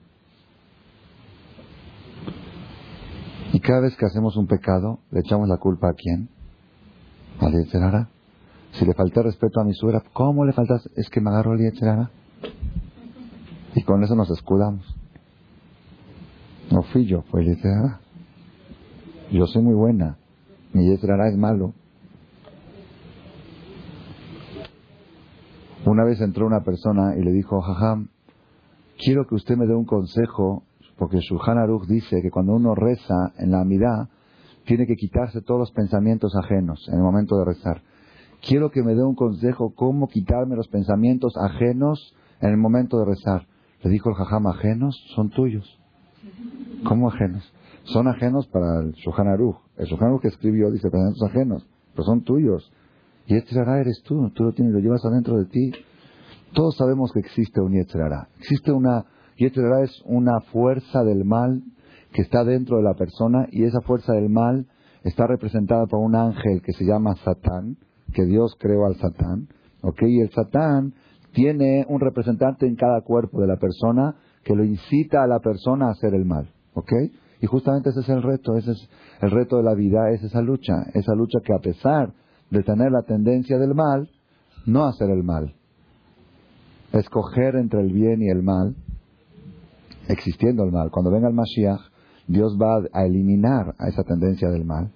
[3.62, 6.30] Cada vez que hacemos un pecado, le echamos la culpa a quién?
[7.40, 8.10] A Yetzerara.
[8.74, 10.90] Si le falté respeto a mi suegra, ¿cómo le faltas?
[10.96, 11.72] Es que me agarró el.
[13.76, 14.86] Y con eso nos escudamos.
[16.72, 17.46] No fui yo, fue.
[19.32, 20.18] Yo soy muy buena.
[20.74, 21.74] Mi Yetzerara es malo.
[25.86, 28.08] Una vez entró una persona y le dijo, Jajam,
[28.98, 30.64] quiero que usted me dé un consejo,
[31.02, 34.08] porque Shulchan Aruch dice que cuando uno reza en la amidad,
[34.66, 37.82] tiene que quitarse todos los pensamientos ajenos en el momento de rezar.
[38.48, 43.06] Quiero que me dé un consejo cómo quitarme los pensamientos ajenos en el momento de
[43.06, 43.48] rezar.
[43.82, 45.80] Le dijo el Jajam, ajenos son tuyos.
[46.84, 47.52] ¿Cómo ajenos?
[47.86, 49.58] Son ajenos para el Shulchan Aruch.
[49.78, 52.72] El Shulchan Aruch que escribió dice pensamientos ajenos, pero son tuyos.
[53.26, 55.72] Y eres tú, tú lo tienes, lo llevas adentro de ti.
[56.54, 58.28] Todos sabemos que existe un Yetzirah.
[58.38, 59.04] Existe una,
[59.42, 61.64] Yetzirah es una fuerza del mal
[62.14, 64.68] que está dentro de la persona y esa fuerza del mal
[65.04, 67.78] está representada por un ángel que se llama Satán,
[68.14, 69.48] que Dios creó al Satán,
[69.82, 70.04] ¿ok?
[70.04, 70.94] Y el Satán
[71.34, 75.88] tiene un representante en cada cuerpo de la persona que lo incita a la persona
[75.88, 76.92] a hacer el mal, ¿ok?
[77.42, 78.90] Y justamente ese es el reto, ese es
[79.22, 82.14] el reto de la vida, es esa lucha, esa lucha que a pesar
[82.52, 84.08] de tener la tendencia del mal,
[84.68, 85.56] no hacer el mal.
[86.94, 88.76] Escoger entre el bien y el mal,
[90.12, 90.92] existiendo el mal.
[90.92, 91.82] Cuando venga el Mashiach,
[92.28, 94.92] Dios va a eliminar a esa tendencia del mal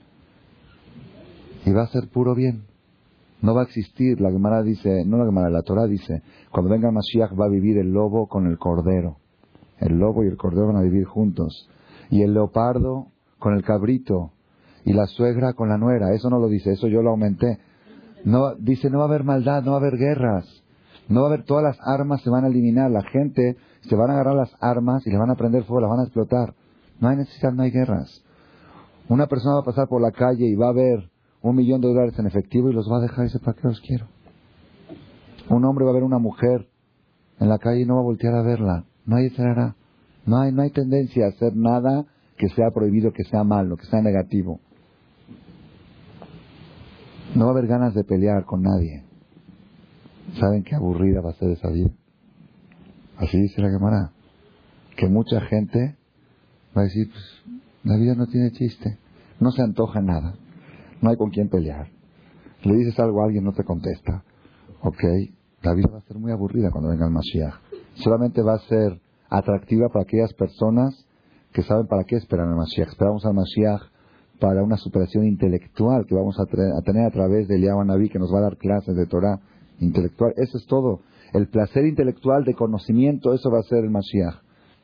[1.65, 2.63] y va a ser puro bien.
[3.41, 6.88] No va a existir, la Gemara dice, no la Gemara, la Torah dice, cuando venga
[6.89, 9.17] el Mashiach va a vivir el lobo con el cordero.
[9.80, 11.69] El lobo y el cordero van a vivir juntos.
[12.10, 13.08] Y el leopardo
[13.39, 14.32] con el cabrito
[14.86, 16.13] y la suegra con la nuera.
[16.13, 17.60] Eso no lo dice, eso yo lo aumenté.
[18.23, 20.63] No, dice, no va a haber maldad, no va a haber guerras.
[21.08, 22.89] No va a haber todas las armas, se van a eliminar.
[22.89, 25.89] La gente se van a agarrar las armas y le van a prender fuego, las
[25.89, 26.54] van a explotar.
[27.00, 28.24] No hay necesidad, no hay guerras.
[29.08, 31.10] Una persona va a pasar por la calle y va a ver
[31.41, 33.68] un millón de dólares en efectivo y los va a dejar y dice, ¿para qué
[33.68, 34.08] los quiero?
[35.50, 36.68] Un hombre va a ver una mujer
[37.39, 38.86] en la calle y no va a voltear a verla.
[39.06, 39.32] No hay
[40.26, 42.06] No hay, no hay tendencia a hacer nada
[42.38, 44.60] que sea prohibido, que sea malo, que sea negativo.
[47.36, 49.05] No va a haber ganas de pelear con nadie.
[50.40, 51.92] ¿Saben qué aburrida va a ser esa vida?
[53.18, 54.12] Así dice la cámara.
[54.98, 55.96] Que mucha gente
[56.76, 58.98] va a decir, pues, la vida no tiene chiste.
[59.40, 60.36] No se antoja nada.
[61.02, 61.88] No hay con quién pelear.
[62.64, 64.24] Le dices algo a alguien, no te contesta.
[64.82, 65.04] Ok,
[65.62, 67.56] la vida va a ser muy aburrida cuando venga el Mashiach.
[67.96, 71.06] Solamente va a ser atractiva para aquellas personas
[71.54, 72.90] que saben para qué esperan al Mashiach.
[72.90, 73.82] Esperamos al Mashiach
[74.40, 78.34] para una superación intelectual que vamos a, tener a través de Eliyahu Naví, que nos
[78.34, 79.40] va a dar clases de Torah
[79.80, 81.02] intelectual, eso es todo.
[81.34, 84.36] El placer intelectual de conocimiento, eso va a ser el Mashiach.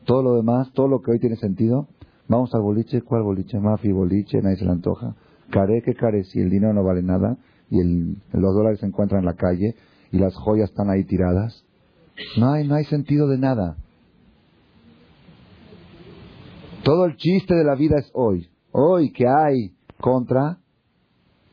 [0.05, 1.87] Todo lo demás, todo lo que hoy tiene sentido,
[2.27, 3.59] vamos al boliche, ¿cuál boliche?
[3.59, 5.15] Mafi, boliche, nadie se le antoja.
[5.51, 7.37] Care, que care, si el dinero no vale nada
[7.69, 9.75] y el, los dólares se encuentran en la calle
[10.11, 11.65] y las joyas están ahí tiradas.
[12.37, 13.77] No hay, no hay sentido de nada.
[16.83, 18.49] Todo el chiste de la vida es hoy.
[18.71, 20.57] Hoy que hay contra,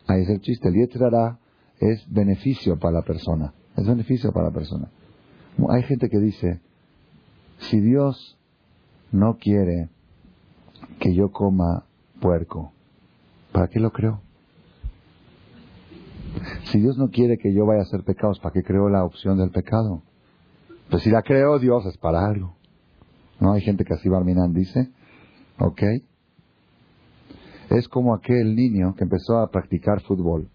[0.07, 0.69] ahí es el chiste.
[0.69, 1.39] El Yetzirah
[1.81, 3.53] es beneficio para la persona.
[3.77, 4.91] Es beneficio para la persona.
[5.71, 6.61] Hay gente que dice,
[7.59, 8.39] si Dios
[9.13, 9.89] no quiere
[11.01, 11.85] que yo coma
[12.21, 12.73] puerco,
[13.53, 14.21] ¿para qué lo creo?
[16.65, 19.39] Si Dios no quiere que yo vaya a hacer pecados, ¿para qué creo la opción
[19.39, 20.03] del pecado?
[20.91, 22.55] Pues si la creo Dios es para algo.
[23.41, 23.53] ¿No?
[23.53, 24.91] Hay gente que así Barminan dice,
[25.59, 25.83] ¿ok?
[27.71, 30.49] Es como aquel niño que empezó a practicar fútbol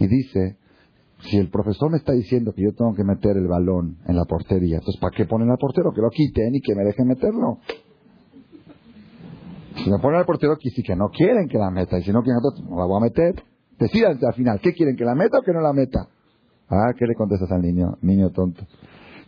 [0.00, 0.56] y dice,
[1.20, 4.24] si el profesor me está diciendo que yo tengo que meter el balón en la
[4.24, 5.92] portería, entonces ¿para qué ponen al portero?
[5.92, 7.58] Que lo quiten y que me dejen meterlo.
[9.76, 11.98] Si me ponen al portero, quiere que no quieren que la meta.
[11.98, 13.44] Y si no quieren, entonces no la voy a meter.
[13.78, 14.96] Decídanse al final, ¿qué quieren?
[14.96, 16.08] ¿Que la meta o que no la meta?
[16.68, 17.98] Ah, ¿qué le contestas al niño?
[18.00, 18.66] Niño tonto.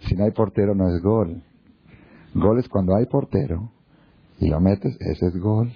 [0.08, 1.42] Si no hay portero, no es gol.
[2.35, 3.70] Gol es cuando hay portero
[4.38, 5.70] y lo metes, ese es gol.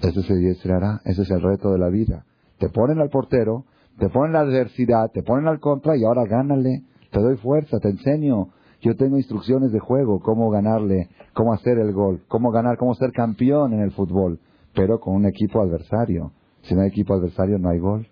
[0.00, 2.24] Ese es el ese es el reto de la vida.
[2.58, 3.64] Te ponen al portero,
[3.98, 6.82] te ponen la adversidad, te ponen al contra y ahora gánale.
[7.10, 8.48] Te doy fuerza, te enseño.
[8.80, 13.10] Yo tengo instrucciones de juego, cómo ganarle, cómo hacer el gol, cómo ganar, cómo ser
[13.12, 14.38] campeón en el fútbol,
[14.74, 16.32] pero con un equipo adversario.
[16.62, 18.06] Si no hay equipo adversario, no hay gol.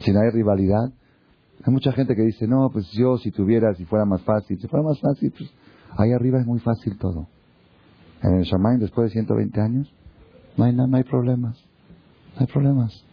[0.00, 0.92] Si no hay rivalidad,
[1.64, 4.68] hay mucha gente que dice, no, pues yo si tuviera, si fuera más fácil, si
[4.68, 5.50] fuera más fácil, pues
[5.96, 7.26] ahí arriba es muy fácil todo.
[8.22, 9.90] En el Shamaim, después de 120 años,
[10.56, 11.58] no hay, no hay problemas.
[12.34, 13.04] No hay problemas.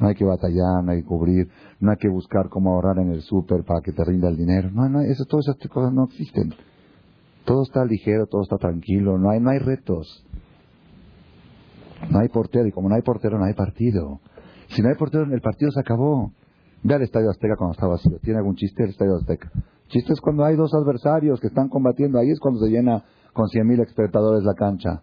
[0.00, 1.48] No hay que batallar, no hay que cubrir,
[1.80, 4.70] no hay que buscar cómo ahorrar en el súper para que te rinda el dinero.
[4.70, 6.54] No, no, eso, todas esas cosas no existen.
[7.44, 10.24] Todo está ligero, todo está tranquilo, no hay, no hay retos.
[12.10, 14.20] No hay portero, y como no hay portero, no hay partido.
[14.68, 16.32] Si no hay portero, el partido se acabó.
[16.82, 18.18] Ve al Estadio Azteca cuando está vacío.
[18.22, 19.50] ¿Tiene algún chiste el Estadio Azteca?
[19.88, 22.18] Chiste es cuando hay dos adversarios que están combatiendo.
[22.18, 25.02] Ahí es cuando se llena con 100.000 espectadores la cancha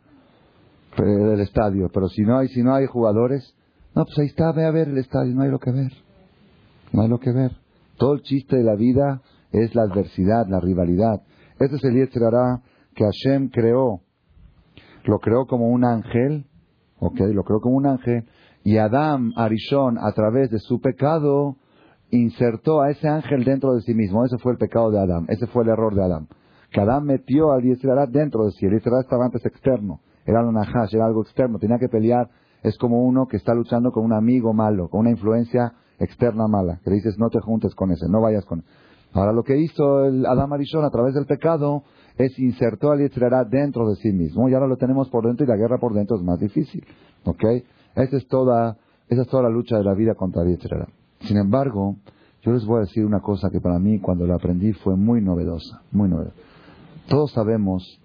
[0.98, 1.90] del estadio.
[1.94, 3.55] Pero si no hay, si no hay jugadores,
[3.96, 5.92] no, pues ahí está, ve a ver el estadio, no hay lo que ver.
[6.92, 7.52] No hay lo que ver.
[7.98, 11.22] Todo el chiste de la vida es la adversidad, la rivalidad.
[11.60, 12.62] Este es el Yetzirah
[12.94, 14.02] que Hashem creó.
[15.06, 16.46] Lo creó como un ángel,
[17.00, 18.26] ok, lo creó como un ángel,
[18.64, 21.56] y Adam, Arishon, a través de su pecado,
[22.10, 24.26] insertó a ese ángel dentro de sí mismo.
[24.26, 26.28] Ese fue el pecado de Adam, ese fue el error de Adam.
[26.72, 28.66] Que Adam metió al Yetzirah dentro de sí.
[28.66, 32.30] El Yetzirah estaba antes externo, era un nahash, era algo externo, tenía que pelear.
[32.66, 36.80] Es como uno que está luchando con un amigo malo, con una influencia externa mala,
[36.84, 38.64] que le dices no te juntes con ese, no vayas con
[39.14, 41.84] Ahora lo que hizo el Adam Arishon a través del pecado
[42.18, 45.48] es insertó al Yetzirah dentro de sí mismo y ahora lo tenemos por dentro y
[45.48, 46.84] la guerra por dentro es más difícil.
[47.24, 47.44] ¿Ok?
[47.96, 50.88] Esa es toda, esa es toda la lucha de la vida contra el Yetzirah.
[51.20, 51.96] Sin embargo,
[52.42, 55.22] yo les voy a decir una cosa que para mí cuando la aprendí fue muy
[55.22, 56.36] novedosa, muy novedosa.
[57.08, 58.02] Todos sabemos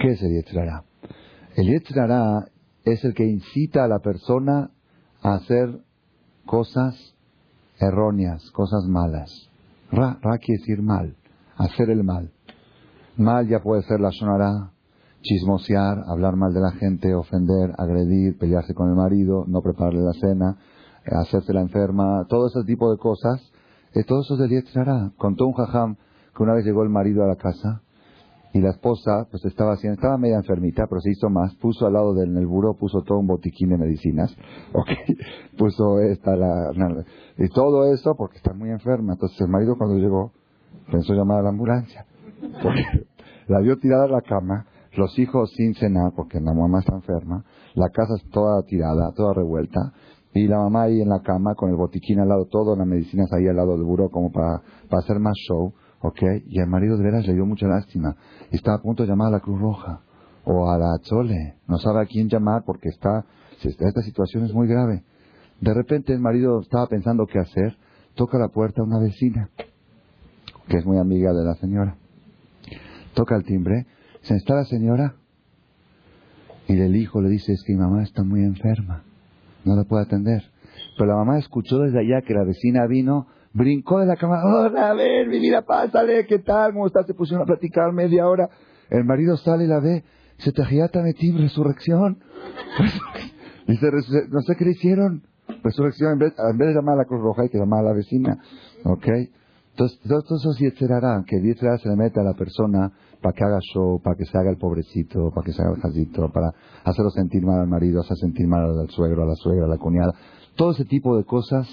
[0.00, 0.82] qué es el Yetzirah.
[1.56, 2.46] El Yetzirah
[2.92, 4.70] es el que incita a la persona
[5.22, 5.80] a hacer
[6.46, 7.14] cosas
[7.78, 9.50] erróneas, cosas malas.
[9.90, 11.16] Ra, ra quiere decir mal,
[11.56, 12.30] hacer el mal.
[13.16, 14.70] Mal ya puede ser la sonará,
[15.22, 20.12] chismosear, hablar mal de la gente, ofender, agredir, pelearse con el marido, no prepararle la
[20.14, 20.56] cena,
[21.04, 23.40] hacerse la enferma, todo ese tipo de cosas.
[23.94, 25.12] Eh, todo eso es del Yetzirah.
[25.16, 25.96] Contó un jajam
[26.36, 27.82] que una vez llegó el marido a la casa
[28.52, 31.92] y la esposa pues estaba haciendo, estaba media enfermita, pero se hizo más, puso al
[31.92, 34.36] lado del en buró, puso todo un botiquín de medicinas,
[34.74, 34.88] ok,
[35.56, 36.72] puso esta, la,
[37.38, 39.12] y todo eso porque está muy enferma.
[39.12, 40.32] Entonces el marido cuando llegó
[40.90, 42.06] pensó llamar a la ambulancia,
[42.62, 42.82] porque
[43.46, 47.44] la vio tirada a la cama, los hijos sin cenar porque la mamá está enferma,
[47.74, 49.92] la casa toda tirada, toda revuelta,
[50.32, 53.32] y la mamá ahí en la cama con el botiquín al lado, todo, las medicinas
[53.32, 55.72] ahí al lado del buró como para, para hacer más show.
[56.00, 56.22] ¿Ok?
[56.46, 58.16] Y el marido de veras le dio mucha lástima.
[58.50, 60.00] Está a punto de llamar a la Cruz Roja
[60.44, 61.56] o a la Chole.
[61.68, 63.24] No sabe a quién llamar porque está,
[63.62, 65.04] esta situación es muy grave.
[65.60, 67.76] De repente el marido estaba pensando qué hacer.
[68.14, 69.50] Toca la puerta a una vecina,
[70.68, 71.96] que es muy amiga de la señora.
[73.14, 73.86] Toca el timbre.
[74.22, 75.14] Se está la señora.
[76.66, 79.02] Y el hijo le dice, es que mi mamá está muy enferma.
[79.64, 80.42] No la puede atender.
[80.96, 84.90] Pero la mamá escuchó desde allá que la vecina vino brincó de la cama, hola,
[84.90, 86.72] a ver, mi vida, pásale, ¿qué tal?
[86.72, 87.06] ¿Cómo estás?
[87.06, 88.48] Se pusieron a platicar media hora.
[88.90, 90.04] El marido sale y la ve,
[90.38, 90.62] se te
[91.02, 92.18] metim, resurrección.
[93.66, 93.90] Dice,
[94.30, 95.22] no sé qué le hicieron.
[95.62, 97.88] Resurrección, en vez, en vez de llamar a la Cruz Roja, hay que llamar a
[97.88, 98.38] la vecina.
[98.84, 99.06] ¿Ok?
[99.70, 103.58] Entonces, todos esos yetzerará, que yetzerará se le mete a la persona para que haga
[103.60, 106.52] show, para que se haga el pobrecito, para que se haga el jazito, para
[106.84, 109.78] hacerlo sentir mal al marido, hacer sentir mal al suegro, a la suegra, a la
[109.78, 110.12] cuñada.
[110.56, 111.66] Todo ese tipo de cosas,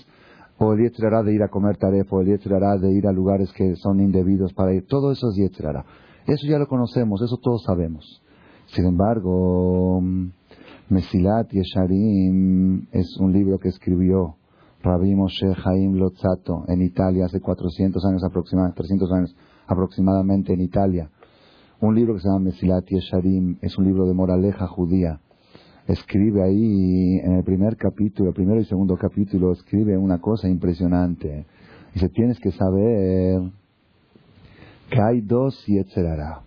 [0.59, 3.51] o el yetzerará de ir a comer taref, o el yetzerará de ir a lugares
[3.53, 4.85] que son indebidos para ir.
[4.87, 5.85] Todo eso es yetzerará.
[6.25, 8.21] Eso ya lo conocemos, eso todos sabemos.
[8.67, 10.01] Sin embargo,
[10.89, 14.35] Mesilat Yesharim es un libro que escribió
[14.83, 19.35] Rabbi Moshe Haim Lotzato en Italia hace 400 años aproximadamente, 300 años
[19.67, 21.09] aproximadamente en Italia.
[21.79, 25.21] Un libro que se llama Mesilat Yesharim, es un libro de moraleja judía.
[25.87, 31.45] Escribe ahí en el primer capítulo, primero y segundo capítulo, escribe una cosa impresionante.
[31.93, 33.39] Dice, tienes que saber
[34.89, 36.41] que hay dos Yetzerará.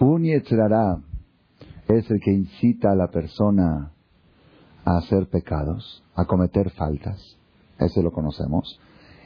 [0.00, 0.98] Un Yetzerará
[1.86, 3.92] es el que incita a la persona
[4.84, 7.38] a hacer pecados, a cometer faltas.
[7.78, 8.80] Ese lo conocemos.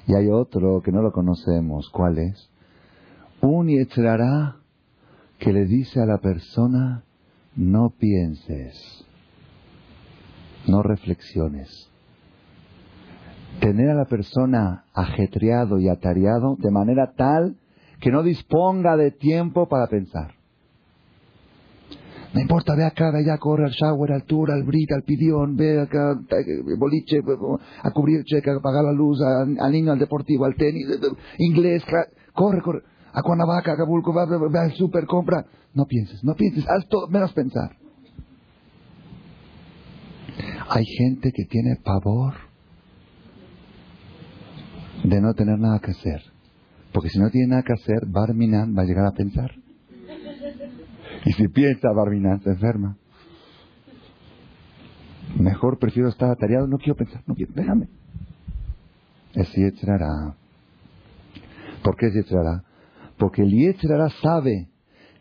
[0.06, 1.88] Y hay otro que no lo conocemos.
[1.88, 2.50] ¿Cuál es?
[3.40, 4.56] Un Yetzerará
[5.38, 7.04] que le dice a la persona,
[7.56, 9.04] no pienses,
[10.66, 11.88] no reflexiones.
[13.60, 17.56] Tener a la persona ajetreado y atareado de manera tal
[18.00, 20.34] que no disponga de tiempo para pensar.
[22.32, 25.80] No importa, ve acá, ve allá, corre al shower, altura, al brit, al pidión, ve
[25.80, 26.16] acá,
[26.78, 27.18] boliche,
[27.82, 30.86] a cubrir cheque, a apagar la luz, al niño, al deportivo, al tenis,
[31.38, 31.84] inglés,
[32.32, 32.82] corre, corre,
[33.12, 35.44] a Cuernavaca, a Acapulco, ve, al super, compra.
[35.74, 37.76] No pienses, no pienses, haz todo menos pensar.
[40.68, 42.34] Hay gente que tiene pavor
[45.04, 46.22] de no tener nada que hacer.
[46.92, 49.52] Porque si no tiene nada que hacer, Barminan va a llegar a pensar.
[51.24, 52.96] Y si piensa Barminan, se enferma.
[55.38, 57.88] Mejor prefiero estar atareado, no quiero pensar, no quiero, déjame.
[59.34, 60.34] Es Yetzirará.
[61.84, 62.64] ¿Por qué es Yetzirará?
[63.16, 64.69] Porque el Yetzirará sabe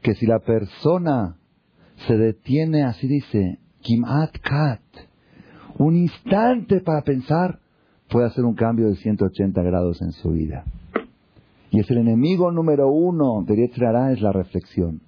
[0.02, 1.38] que si la persona
[2.08, 4.82] se detiene, así dice, Kimat Kat,
[5.78, 7.60] un instante para pensar,
[8.10, 10.66] puede hacer un cambio de 180 grados en su vida.
[11.72, 15.02] Y es el enemigo número uno de Yetzirará, es la reflexión.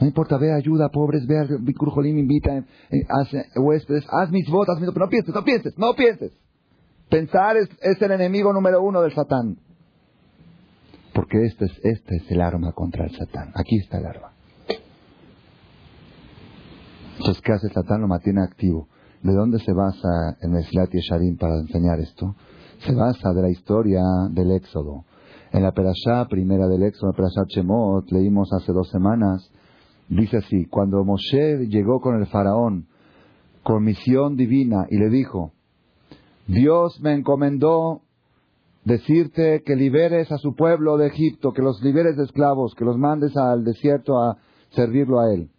[0.00, 4.30] No importa, ve ayuda a pobres, ve a Bikur invita, eh, haz eh, huéspedes, haz
[4.32, 6.32] mis votos, pero no pienses, no pienses, no pienses.
[7.08, 9.58] Pensar es, el enemigo número uno del Satán.
[11.14, 13.52] Porque este es, este es el arma contra el Satán.
[13.54, 14.32] Aquí está el arma.
[17.18, 18.00] Entonces, ¿qué hace Satán?
[18.00, 18.88] Lo mantiene activo.
[19.22, 22.34] ¿De dónde se basa el Meslat Yesharim para enseñar esto?
[22.78, 25.04] Se basa de la historia del Éxodo.
[25.52, 29.52] En la Perashá primera del Éxodo, la Perashá Chemot, leímos hace dos semanas
[30.08, 32.86] Dice así, cuando Moshe llegó con el faraón
[33.62, 35.52] con misión divina y le dijo,
[36.46, 38.02] Dios me encomendó
[38.84, 42.98] decirte que liberes a su pueblo de Egipto, que los liberes de esclavos, que los
[42.98, 44.38] mandes al desierto a
[44.70, 45.50] servirlo a él.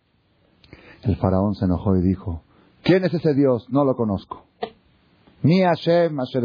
[1.03, 2.43] El faraón se enojó y dijo,
[2.83, 3.67] ¿quién es ese Dios?
[3.69, 4.45] No lo conozco.
[5.41, 6.43] Ni Hashem, Asher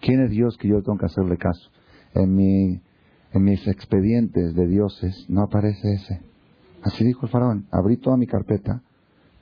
[0.00, 1.70] ¿Quién es Dios que yo tengo que hacerle caso?
[2.14, 2.80] En, mi,
[3.32, 6.20] en mis expedientes de dioses no aparece ese.
[6.82, 8.82] Así dijo el faraón, abrí toda mi carpeta,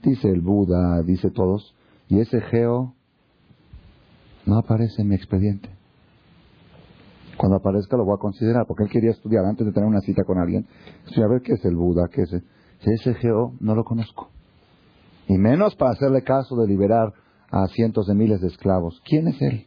[0.03, 1.75] dice el Buda, dice todos,
[2.09, 2.95] y ese geo
[4.47, 5.74] no aparece en mi expediente.
[7.45, 10.25] Cuando aparezca lo voy a considerar, porque él quería estudiar antes de tener una cita
[10.25, 10.67] con alguien.
[11.15, 12.33] a ver qué es el Buda, qué es
[12.81, 14.31] ese geo, no lo conozco.
[15.29, 17.13] Y menos para hacerle caso de liberar
[17.51, 18.99] a cientos de miles de esclavos.
[19.05, 19.67] ¿Quién es él?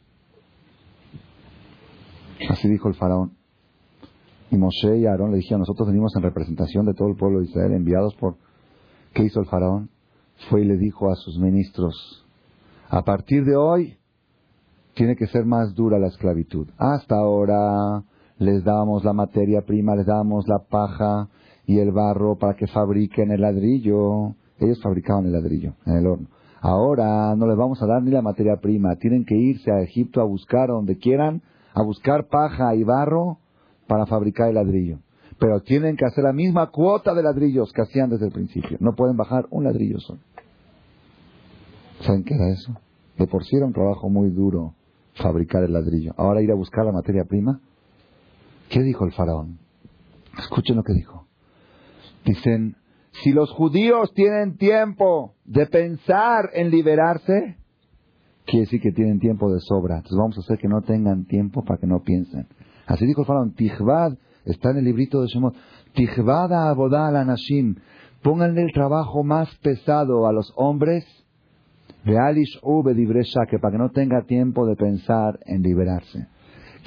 [2.49, 3.33] Así dijo el faraón.
[4.49, 7.45] Y Moshe y Aarón le dijeron, nosotros venimos en representación de todo el pueblo de
[7.45, 8.37] Israel, enviados por...
[9.13, 9.91] ¿Qué hizo el faraón?
[10.49, 12.25] Fue y le dijo a sus ministros,
[12.89, 13.99] a partir de hoy
[14.97, 16.67] tiene que ser más dura la esclavitud.
[16.77, 18.03] Hasta ahora
[18.39, 21.29] les damos la materia prima, les damos la paja
[21.67, 24.33] y el barro para que fabriquen el ladrillo.
[24.59, 26.27] Ellos fabricaban el ladrillo en el horno.
[26.61, 28.95] Ahora no les vamos a dar ni la materia prima.
[28.95, 31.43] Tienen que irse a Egipto a buscar donde quieran,
[31.75, 33.37] a buscar paja y barro
[33.87, 34.97] para fabricar el ladrillo.
[35.37, 38.77] Pero tienen que hacer la misma cuota de ladrillos que hacían desde el principio.
[38.79, 40.19] No pueden bajar un ladrillo solo.
[42.01, 42.73] ¿Saben qué era eso?
[43.19, 44.73] De por sí era un trabajo muy duro
[45.21, 46.13] fabricar el ladrillo.
[46.17, 47.59] Ahora ir a buscar la materia prima.
[48.69, 49.59] ¿Qué dijo el faraón?
[50.37, 51.27] Escuchen lo que dijo.
[52.25, 52.75] Dicen,
[53.23, 57.57] si los judíos tienen tiempo de pensar en liberarse,
[58.45, 59.97] quiere decir que tienen tiempo de sobra.
[59.97, 62.47] Entonces vamos a hacer que no tengan tiempo para que no piensen.
[62.85, 65.55] Así dijo el faraón, Tijvad, está en el librito de Shemot,
[65.93, 67.75] Tijvad a Abodá al Anashim,
[68.21, 71.05] pónganle el trabajo más pesado a los hombres
[72.07, 72.61] De Alish
[73.49, 76.27] que para que no tenga tiempo de pensar en liberarse.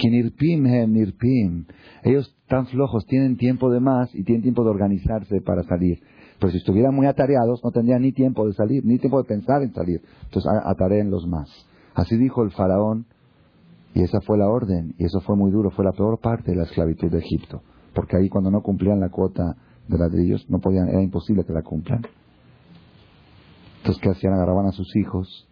[0.03, 1.67] Hem nirpim.
[2.03, 5.99] Ellos tan flojos tienen tiempo de más y tienen tiempo de organizarse para salir.
[6.39, 9.63] Pero si estuvieran muy atareados, no tendrían ni tiempo de salir, ni tiempo de pensar
[9.63, 10.01] en salir.
[10.25, 11.51] Entonces ataren los más.
[11.95, 13.05] Así dijo el faraón,
[13.93, 16.57] y esa fue la orden, y eso fue muy duro, fue la peor parte de
[16.57, 17.61] la esclavitud de Egipto.
[17.95, 19.55] Porque ahí cuando no cumplían la cuota
[19.87, 22.01] de ladrillos, no podían, era imposible que la cumplan.
[23.81, 24.35] Entonces, ¿qué hacían?
[24.35, 25.49] Agarraban a sus hijos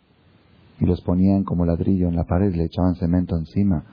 [0.81, 3.85] y los ponían como ladrillo en la pared, le echaban cemento encima,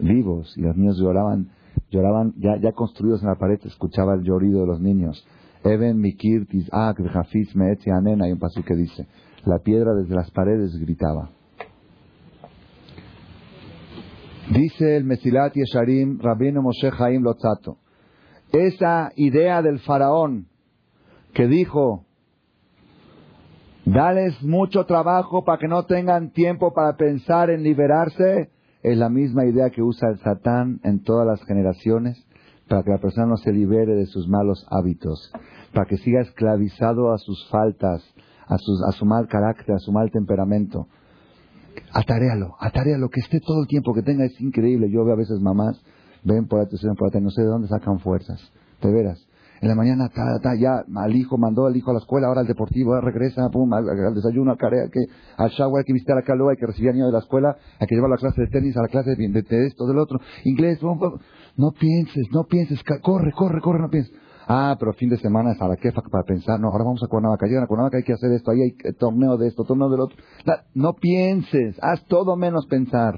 [0.00, 1.50] vivos, y los niños lloraban,
[1.90, 5.24] lloraban ya, ya construidos en la pared, escuchaba el llorido de los niños.
[5.64, 9.06] Even Mikir Tizak Hafiz Meetzi Anen, hay un paso que dice,
[9.44, 11.30] la piedra desde las paredes gritaba.
[14.52, 17.76] Dice el Mesilat Yesharim, Rabino Moshe Haim Lotzato,
[18.52, 20.48] esa idea del faraón
[21.32, 22.04] que dijo,
[23.92, 28.50] dales mucho trabajo para que no tengan tiempo para pensar en liberarse,
[28.82, 32.26] es la misma idea que usa el Satán en todas las generaciones
[32.68, 35.30] para que la persona no se libere de sus malos hábitos,
[35.74, 38.02] para que siga esclavizado a sus faltas,
[38.46, 40.86] a, a su mal carácter, a su mal temperamento.
[41.92, 44.90] Ataréalo, ataréalo, que esté todo el tiempo que tenga, es increíble.
[44.90, 45.82] Yo veo a veces mamás,
[46.24, 48.40] ven por atención, por atención, no sé de dónde sacan fuerzas,
[48.80, 49.26] de veras.
[49.62, 50.10] En la mañana,
[50.58, 53.72] ya al hijo, mandó al hijo a la escuela, ahora al deportivo, ahora regresa, pum,
[53.72, 54.98] al, desayuno, al, care, que,
[55.36, 57.56] al shower, hay que visitar a luego hay que recibir al niño de la escuela,
[57.78, 60.18] hay que llevarlo a la clase de tenis, a la clase de, esto, del otro,
[60.42, 64.12] inglés, no pienses, no pienses, corre, corre, corre, no pienses.
[64.48, 67.06] Ah, pero fin de semana es a la quefa para pensar, no, ahora vamos a
[67.06, 70.00] Cuernavaca, llegan a Cuernavaca, hay que hacer esto, ahí hay torneo de esto, torneo del
[70.00, 70.16] otro.
[70.74, 73.14] No pienses, haz todo menos pensar.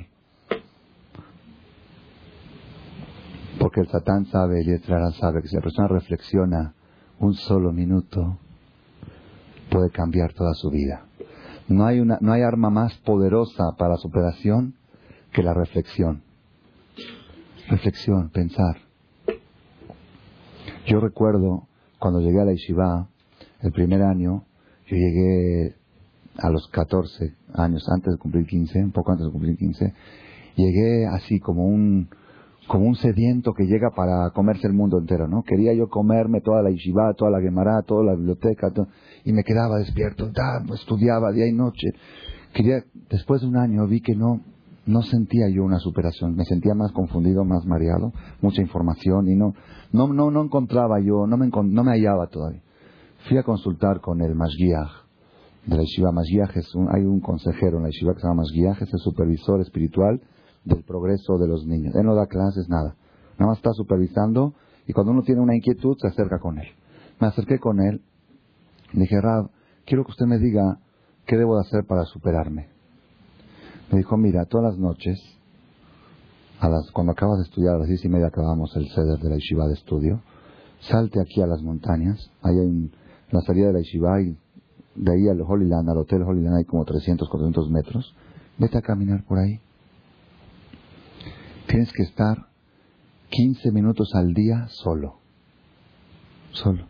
[3.65, 6.75] Porque el Satán sabe, el Yetzirah sabe que si la persona reflexiona
[7.19, 8.37] un solo minuto,
[9.71, 11.07] puede cambiar toda su vida.
[11.69, 14.75] No hay, una, no hay arma más poderosa para superación
[15.33, 16.23] que la reflexión.
[17.71, 18.77] Reflexión, pensar.
[20.87, 21.67] Yo recuerdo
[21.99, 23.09] cuando llegué a la Yeshiva,
[23.62, 24.45] el primer año,
[24.89, 25.75] yo llegué
[26.37, 29.95] a los 14 años, antes de cumplir 15, un poco antes de cumplir 15,
[30.55, 32.11] llegué así como un,
[32.69, 35.43] como un sediento que llega para comerse el mundo entero, ¿no?
[35.43, 38.73] Quería yo comerme toda la yeshiva, toda la Gemara, toda la biblioteca,
[39.25, 40.31] y me quedaba despierto,
[40.73, 41.89] estudiaba día y noche.
[42.55, 44.41] Quería, después de un año vi que no,
[44.87, 49.55] no sentía yo una superación, me sentía más confundido, más mareado, mucha información y no,
[49.93, 52.62] no, no, no encontraba yo, no me, no me hallaba todavía.
[53.29, 54.91] Fui a consultar con el Mashgiach
[55.67, 56.11] de la Yeshiva.
[56.11, 60.21] Un, hay un consejero en la Yeshiva que se llama Mashgiach, es el supervisor espiritual
[60.65, 61.95] del progreso de los niños.
[61.95, 62.97] Él no da clases, nada.
[63.39, 64.55] Nada más está supervisando
[64.87, 66.69] y cuando uno tiene una inquietud se acerca con él.
[67.21, 68.03] Me acerqué con él,
[68.93, 69.51] dije, Rab,
[69.85, 70.79] quiero que usted me diga
[71.27, 72.69] qué debo de hacer para superarme.
[73.91, 75.21] Me dijo, mira, todas las noches,
[76.61, 79.29] a las, cuando acabas de estudiar, a las diez y media acabamos el ceder de
[79.29, 80.23] la yeshiva de estudio,
[80.81, 82.91] salte aquí a las montañas, ahí hay
[83.31, 84.37] la salida de la yeshiva y
[84.97, 88.15] de ahí al Holy Land, al Hotel Holy Land hay como 300, 400 metros,
[88.59, 89.61] vete a caminar por ahí
[91.75, 92.37] Tienes que estar
[93.31, 95.16] 15 minutos al día solo.
[96.53, 96.87] Solo.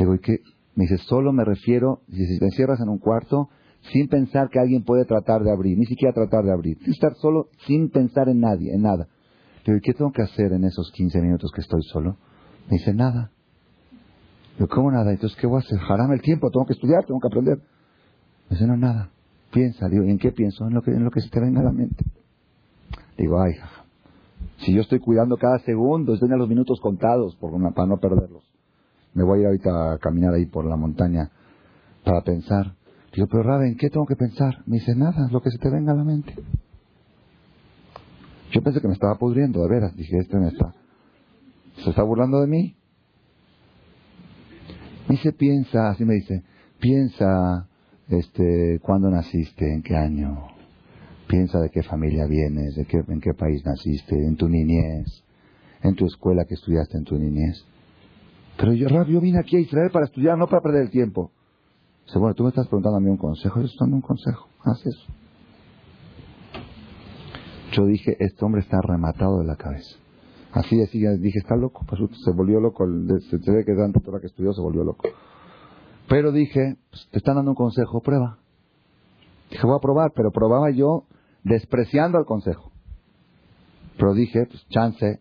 [0.00, 0.40] Digo, ¿y qué?
[0.74, 3.50] Me dice, solo me refiero, si te encierras en un cuarto,
[3.92, 6.76] sin pensar que alguien puede tratar de abrir, ni siquiera tratar de abrir.
[6.78, 9.06] Tienes que estar solo sin pensar en nadie, en nada.
[9.64, 12.16] Digo, ¿y qué tengo que hacer en esos 15 minutos que estoy solo?
[12.68, 13.30] Me dice, nada.
[14.58, 15.12] Digo, ¿cómo nada?
[15.12, 15.78] Entonces, ¿qué voy a hacer?
[15.78, 17.58] Jarame el tiempo, tengo que estudiar, tengo que aprender.
[18.50, 19.10] Me dice, no, nada.
[19.52, 19.88] Piensa.
[19.88, 20.66] Digo, ¿y en qué pienso?
[20.66, 22.04] En lo que, en lo que se te venga a la mente.
[23.16, 23.52] Digo, ay,
[24.58, 28.44] si yo estoy cuidando cada segundo, estoy los minutos contados por una, para no perderlos.
[29.14, 31.30] Me voy a ir ahorita a caminar ahí por la montaña
[32.04, 32.74] para pensar.
[33.14, 34.62] Digo, pero Raven, ¿en qué tengo que pensar?
[34.66, 36.34] Me dice, nada, lo que se te venga a la mente.
[38.50, 39.96] Yo pensé que me estaba pudriendo, de veras.
[39.96, 40.74] Dije, este me está.
[41.82, 42.76] ¿Se está burlando de mí?
[45.08, 46.42] Me dice, piensa, así me dice,
[46.80, 47.68] piensa,
[48.08, 50.53] este, cuándo naciste, en qué año,
[51.34, 55.24] Piensa de qué familia vienes, de qué, en qué país naciste, en tu niñez,
[55.82, 57.66] en tu escuela que estudiaste en tu niñez.
[58.56, 61.32] Pero yo, Rab, yo vine aquí a Israel para estudiar, no para perder el tiempo.
[62.06, 64.48] Dice, bueno, tú me estás preguntando a mí un consejo, yo estoy dando un consejo,
[64.62, 65.12] haz eso.
[67.72, 69.96] Yo dije, este hombre está rematado de la cabeza.
[70.52, 72.86] Así, así, dije, está loco, pues, se volvió loco,
[73.28, 75.08] se, ve que tanta que estudió, se volvió loco.
[76.08, 78.38] Pero dije, pues, te están dando un consejo, prueba.
[79.50, 81.06] Dije, voy a probar, pero probaba yo
[81.44, 82.72] despreciando al consejo.
[83.96, 85.20] Pero dije, pues chance,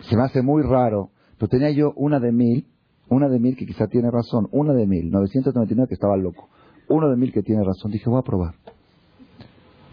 [0.00, 2.66] se me hace muy raro, pero tenía yo una de mil,
[3.08, 6.48] una de mil que quizá tiene razón, una de mil, 999 que estaba loco,
[6.88, 7.90] uno de mil que tiene razón.
[7.90, 8.54] Dije, voy a probar.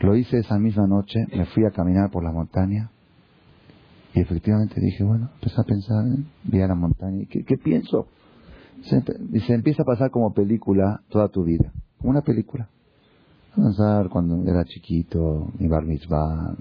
[0.01, 2.91] Lo hice esa misma noche, me fui a caminar por la montaña
[4.13, 6.05] y efectivamente dije, bueno, empecé a pensar,
[6.43, 8.07] vi a la montaña ¿qué, qué pienso?
[9.33, 12.69] y se empieza a pasar como película toda tu vida, como una película.
[13.57, 16.55] Pensar cuando era chiquito, mi bar mitzvah,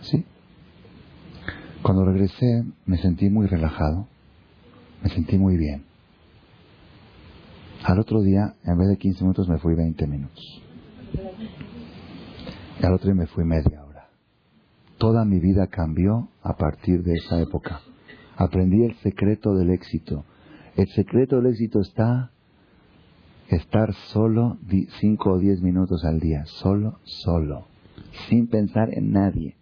[0.00, 0.24] así.
[1.82, 4.08] Cuando regresé me sentí muy relajado,
[5.02, 5.84] me sentí muy bien.
[7.84, 10.62] Al otro día, en vez de 15 minutos, me fui 20 minutos.
[12.80, 14.08] Y al otro día me fui media hora.
[14.96, 17.82] Toda mi vida cambió a partir de esa época.
[18.38, 20.24] Aprendí el secreto del éxito.
[20.76, 22.30] El secreto del éxito está
[23.48, 24.58] estar solo
[25.00, 26.44] 5 o 10 minutos al día.
[26.46, 27.66] Solo, solo.
[28.28, 29.56] Sin pensar en nadie.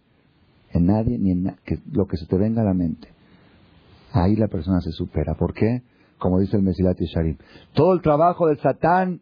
[0.70, 1.56] En nadie ni en
[1.92, 3.08] lo que se te venga a la mente.
[4.12, 5.34] Ahí la persona se supera.
[5.34, 5.82] ¿Por qué?
[6.18, 7.36] Como dice el Mesilat Sharim.
[7.74, 9.20] Todo el trabajo del Satán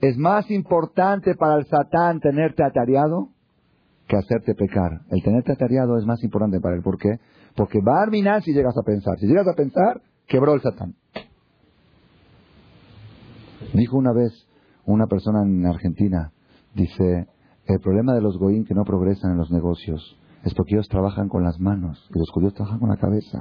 [0.00, 3.30] es más importante para el Satán tenerte atareado
[4.06, 5.02] que hacerte pecar.
[5.10, 6.82] El tenerte atareado es más importante para él.
[6.82, 7.18] ¿Por qué?
[7.54, 9.18] Porque va a arminar si llegas a pensar.
[9.18, 10.94] Si llegas a pensar, quebró el Satán.
[13.74, 14.32] Dijo una vez
[14.86, 16.32] una persona en Argentina,
[16.74, 17.28] dice,
[17.66, 21.28] el problema de los goyim que no progresan en los negocios es porque ellos trabajan
[21.28, 23.38] con las manos y los judíos trabajan con la cabeza.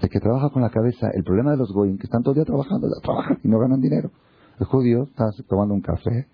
[0.00, 2.36] El que trabaja con la cabeza, el problema de los goyim que están todo el
[2.36, 4.10] día trabajando, trabajan y no ganan dinero.
[4.58, 6.26] El judío está tomando un café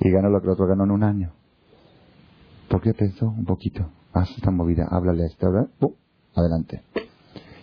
[0.00, 1.32] y gana lo que el otro ganó en un año.
[2.68, 3.26] ¿Por qué pensó?
[3.26, 3.90] Un poquito.
[4.12, 5.46] Haz esta movida, háblale a este.
[6.34, 6.82] Adelante.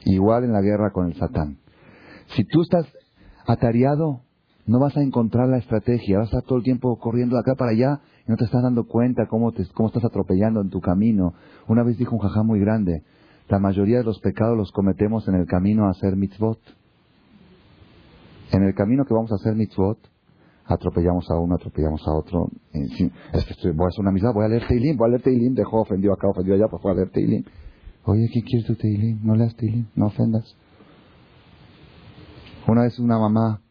[0.06, 1.60] Igual en la guerra con el Satán.
[2.28, 2.86] Si tú estás
[3.48, 4.22] atareado,
[4.68, 7.56] no vas a encontrar la estrategia, vas a estar todo el tiempo corriendo de acá
[7.56, 10.82] para allá y no te estás dando cuenta cómo, te, cómo estás atropellando en tu
[10.82, 11.34] camino.
[11.68, 13.04] Una vez dijo un jajá muy grande,
[13.48, 16.60] la mayoría de los pecados los cometemos en el camino a hacer mitzvot.
[18.52, 19.98] En el camino que vamos a hacer mitzvot,
[20.66, 22.50] atropellamos a uno, atropellamos a otro.
[22.74, 25.54] Es que voy a hacer una misa, voy a leer Teilim, voy a leer Teilim,
[25.54, 27.44] dejó, ofendió acá, ofendió allá, pues voy a leer Teilim.
[28.04, 29.20] Oye, ¿qué quieres tu Teilim?
[29.24, 30.58] No leas Teilim, no ofendas.
[32.68, 33.62] Una vez una mamá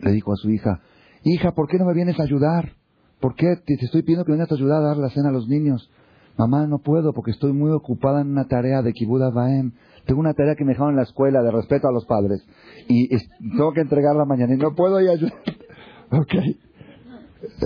[0.00, 0.80] le dijo a su hija,
[1.24, 2.72] hija, ¿por qué no me vienes a ayudar?
[3.20, 5.48] ¿Por qué te, estoy pidiendo que vengas a ayudar a dar la cena a los
[5.48, 5.90] niños?
[6.38, 9.72] Mamá, no puedo porque estoy muy ocupada en una tarea de Kibuda Baem.
[10.06, 12.42] Tengo una tarea que me dejaron en la escuela de respeto a los padres.
[12.88, 13.08] Y
[13.56, 15.34] tengo que entregarla mañana y no puedo ayudar.
[16.10, 16.34] ok.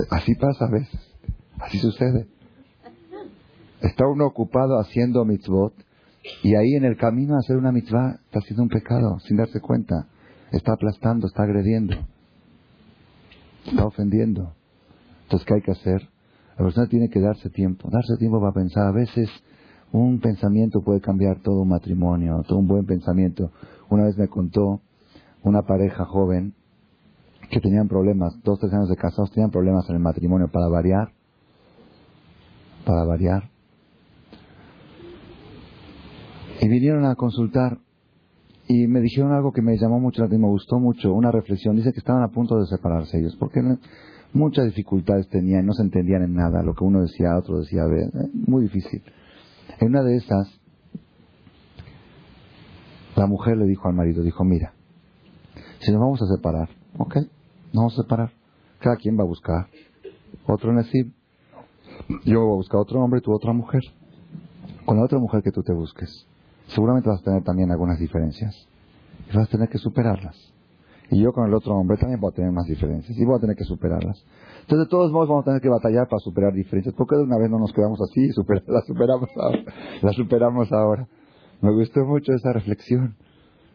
[0.09, 0.99] Así pasa a veces.
[1.59, 2.27] Así sucede.
[3.81, 5.73] Está uno ocupado haciendo mitzvot
[6.43, 9.61] y ahí en el camino a hacer una mitzvah está haciendo un pecado sin darse
[9.61, 10.07] cuenta.
[10.51, 11.95] Está aplastando, está agrediendo.
[13.65, 14.53] Está ofendiendo.
[15.23, 16.09] Entonces, ¿qué hay que hacer?
[16.57, 18.87] La persona tiene que darse tiempo, darse tiempo para pensar.
[18.87, 19.29] A veces
[19.91, 23.51] un pensamiento puede cambiar todo un matrimonio, todo un buen pensamiento.
[23.89, 24.81] Una vez me contó
[25.43, 26.53] una pareja joven
[27.49, 31.11] que tenían problemas, dos, tres años de casados, tenían problemas en el matrimonio para variar,
[32.85, 33.49] para variar.
[36.61, 37.79] Y vinieron a consultar
[38.67, 41.75] y me dijeron algo que me llamó mucho la atención, me gustó mucho, una reflexión.
[41.75, 43.61] Dice que estaban a punto de separarse ellos, porque
[44.33, 48.29] muchas dificultades tenían, no se entendían en nada, lo que uno decía, otro decía, eh,
[48.33, 49.03] muy difícil.
[49.79, 50.49] En una de esas,
[53.15, 54.73] la mujer le dijo al marido, dijo, mira,
[55.79, 58.31] si nos vamos a separar, ok, nos vamos a separar,
[58.79, 59.67] cada quien va a buscar
[60.47, 61.11] otro Nasib,
[62.25, 63.81] yo voy a buscar otro hombre, tú otra mujer,
[64.85, 66.27] con la otra mujer que tú te busques,
[66.67, 68.67] seguramente vas a tener también algunas diferencias
[69.31, 70.53] y vas a tener que superarlas.
[71.11, 73.39] Y yo con el otro hombre también voy a tener más diferencias y voy a
[73.39, 74.23] tener que superarlas.
[74.61, 76.95] Entonces, de todos modos, vamos a tener que batallar para superar diferencias.
[76.95, 78.31] ¿Por qué de una vez no nos quedamos así y
[78.67, 79.63] las superamos ahora?
[80.01, 81.07] Las superamos ahora.
[81.61, 83.15] Me gustó mucho esa reflexión.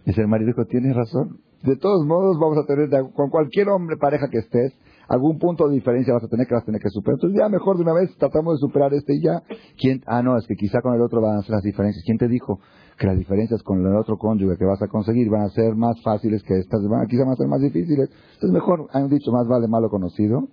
[0.05, 1.39] Dice el marido, dijo, tienes razón.
[1.63, 4.75] De todos modos, vamos a tener, con cualquier hombre, pareja que estés,
[5.11, 7.17] algún punto de diferencia vas a tener que vas tener que superar.
[7.17, 9.43] Entonces, ya mejor de una vez tratamos de superar este y ya.
[9.79, 10.03] ¿Quién?
[10.07, 12.03] Ah, no, es que quizá con el otro van a ser las diferencias.
[12.05, 12.61] ¿Quién te dijo?
[12.99, 15.99] que las diferencias con el otro cónyuge que vas a conseguir van a ser más
[16.03, 18.11] fáciles que estas, van, quizá van a ser más difíciles.
[18.35, 20.49] Entonces mejor, han dicho, más vale malo conocido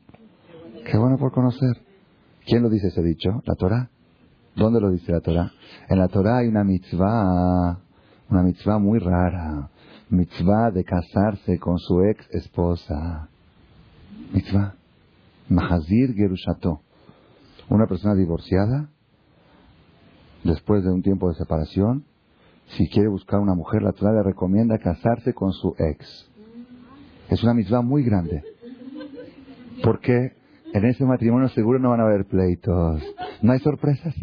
[0.89, 1.75] Qué bueno por conocer.
[2.45, 3.41] ¿Quién lo dice ese dicho?
[3.45, 3.89] ¿La Torah?
[4.55, 5.51] ¿Dónde lo dice la Torah?
[5.89, 7.77] En la Torah hay una mitzvah,
[8.29, 9.69] una mitzvah muy rara.
[10.09, 13.29] Mitzvah de casarse con su ex esposa.
[14.33, 14.75] Mitzvah.
[15.49, 16.81] Mahazir Gerushato.
[17.69, 18.89] Una persona divorciada,
[20.43, 22.05] después de un tiempo de separación,
[22.67, 26.29] si quiere buscar una mujer, la Torah le recomienda casarse con su ex.
[27.29, 28.43] Es una mitzvah muy grande.
[29.83, 30.33] Porque
[30.73, 33.01] en ese matrimonio seguro no van a haber pleitos.
[33.41, 34.15] No hay sorpresas.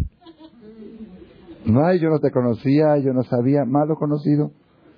[1.65, 4.53] No hay, yo no te conocía, yo no sabía, malo conocido.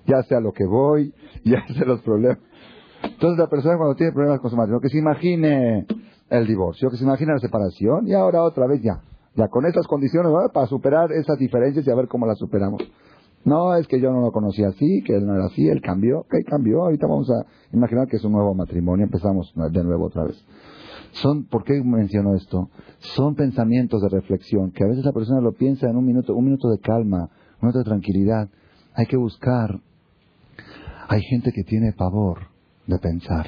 [0.06, 1.12] Ya sé a lo que voy,
[1.44, 2.38] ya sé los problemas.
[3.16, 5.86] Entonces la persona cuando tiene problemas con su matrimonio, que se imagine
[6.28, 9.00] el divorcio, que se imagine la separación y ahora otra vez ya.
[9.34, 12.82] Ya con esas condiciones, para superar esas diferencias y a ver cómo las superamos.
[13.42, 16.26] No, es que yo no lo conocía así, que él no era así, él cambió.
[16.30, 16.82] ¿Qué cambió?
[16.82, 20.36] Ahorita vamos a imaginar que es un nuevo matrimonio, empezamos de nuevo otra vez.
[21.12, 22.68] Son, ¿por qué menciono esto?
[22.98, 26.44] Son pensamientos de reflexión que a veces la persona lo piensa en un minuto, un
[26.44, 27.30] minuto de calma,
[27.62, 28.50] un minuto de tranquilidad.
[28.94, 29.80] Hay que buscar.
[31.08, 32.55] Hay gente que tiene pavor
[32.86, 33.46] de pensar.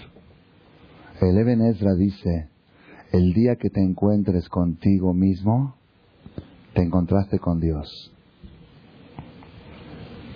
[1.21, 2.49] El Eben Ezra dice,
[3.13, 5.75] el día que te encuentres contigo mismo,
[6.75, 8.13] te encontraste con Dios.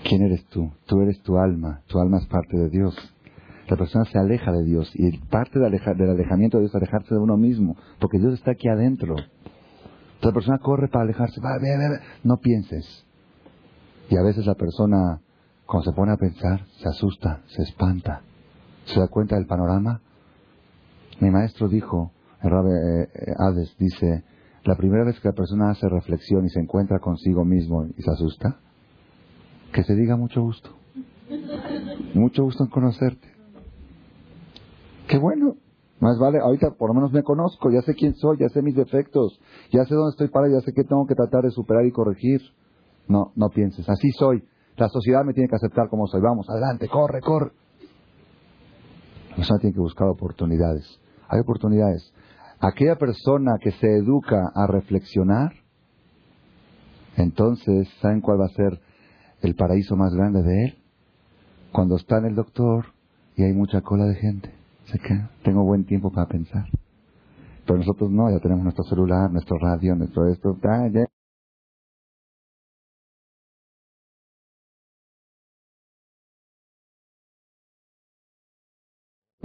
[0.04, 0.72] ¿Quién eres tú?
[0.86, 2.96] Tú eres tu alma, tu alma es parte de Dios.
[3.68, 5.74] La persona se aleja de Dios y parte del
[6.10, 9.14] alejamiento de Dios es alejarse de uno mismo, porque Dios está aquí adentro.
[10.20, 11.40] la persona corre para alejarse,
[12.24, 13.06] no pienses.
[14.10, 15.20] Y a veces la persona,
[15.64, 18.22] cuando se pone a pensar, se asusta, se espanta,
[18.84, 20.00] se da cuenta del panorama.
[21.20, 22.12] Mi maestro dijo,
[22.42, 24.24] el Rabbi eh, eh, Hades dice,
[24.64, 28.10] la primera vez que la persona hace reflexión y se encuentra consigo mismo y se
[28.10, 28.56] asusta,
[29.72, 30.70] que se diga mucho gusto.
[32.14, 33.28] Mucho gusto en conocerte.
[35.08, 35.56] Qué bueno.
[36.00, 38.74] Más vale, ahorita por lo menos me conozco, ya sé quién soy, ya sé mis
[38.74, 39.38] defectos,
[39.70, 42.40] ya sé dónde estoy para, ya sé qué tengo que tratar de superar y corregir.
[43.06, 44.42] No, no pienses, así soy.
[44.76, 46.20] La sociedad me tiene que aceptar como soy.
[46.20, 47.52] Vamos, adelante, corre, corre.
[49.32, 51.00] La persona tiene que buscar oportunidades.
[51.28, 52.12] Hay oportunidades.
[52.60, 55.52] Aquella persona que se educa a reflexionar,
[57.16, 58.78] entonces, ¿saben cuál va a ser
[59.40, 60.78] el paraíso más grande de él?
[61.72, 62.86] Cuando está en el doctor
[63.36, 64.54] y hay mucha cola de gente.
[64.84, 66.66] Sé que tengo buen tiempo para pensar.
[67.66, 70.58] Pero nosotros no, ya tenemos nuestro celular, nuestro radio, nuestro esto.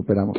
[0.08, 0.38] Superamos.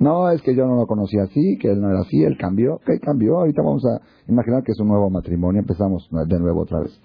[0.00, 2.80] No, es que yo no lo conocía así, que él no era así, él cambió.
[2.84, 3.38] ¿Qué cambió?
[3.38, 7.00] Ahorita vamos a imaginar que es un nuevo matrimonio, empezamos de nuevo otra vez.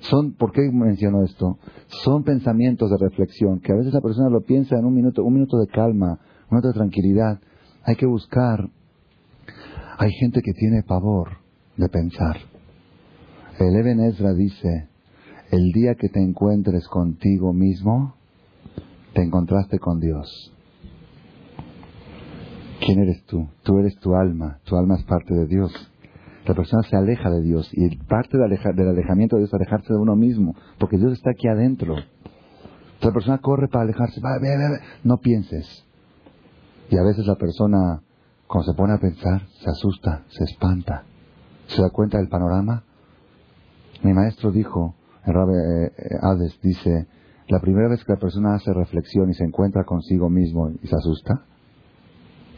[0.00, 1.58] Son, ¿por qué menciono esto?
[1.86, 5.34] Son pensamientos de reflexión que a veces la persona lo piensa en un minuto, un
[5.34, 6.18] minuto de calma,
[6.50, 7.38] un minuto de tranquilidad.
[7.84, 8.68] Hay que buscar.
[9.96, 11.28] Hay gente que tiene pavor
[11.76, 12.36] de pensar.
[13.60, 14.88] El Eben Ezra dice,
[15.52, 18.14] el día que te encuentres contigo mismo,
[19.14, 20.52] te encontraste con Dios.
[22.80, 23.48] ¿Quién eres tú?
[23.62, 25.72] Tú eres tu alma, tu alma es parte de Dios.
[26.46, 29.98] La persona se aleja de Dios y parte del alejamiento de Dios es alejarse de
[29.98, 31.96] uno mismo, porque Dios está aquí adentro.
[33.00, 35.84] la persona corre para alejarse, va, ve, ve, no pienses.
[36.90, 38.00] Y a veces la persona,
[38.46, 41.04] cuando se pone a pensar, se asusta, se espanta,
[41.66, 42.84] se da cuenta del panorama.
[44.02, 44.94] Mi maestro dijo,
[45.26, 47.08] el Rabbi eh, Hades dice,
[47.48, 50.96] la primera vez que la persona hace reflexión y se encuentra consigo mismo y se
[50.96, 51.44] asusta,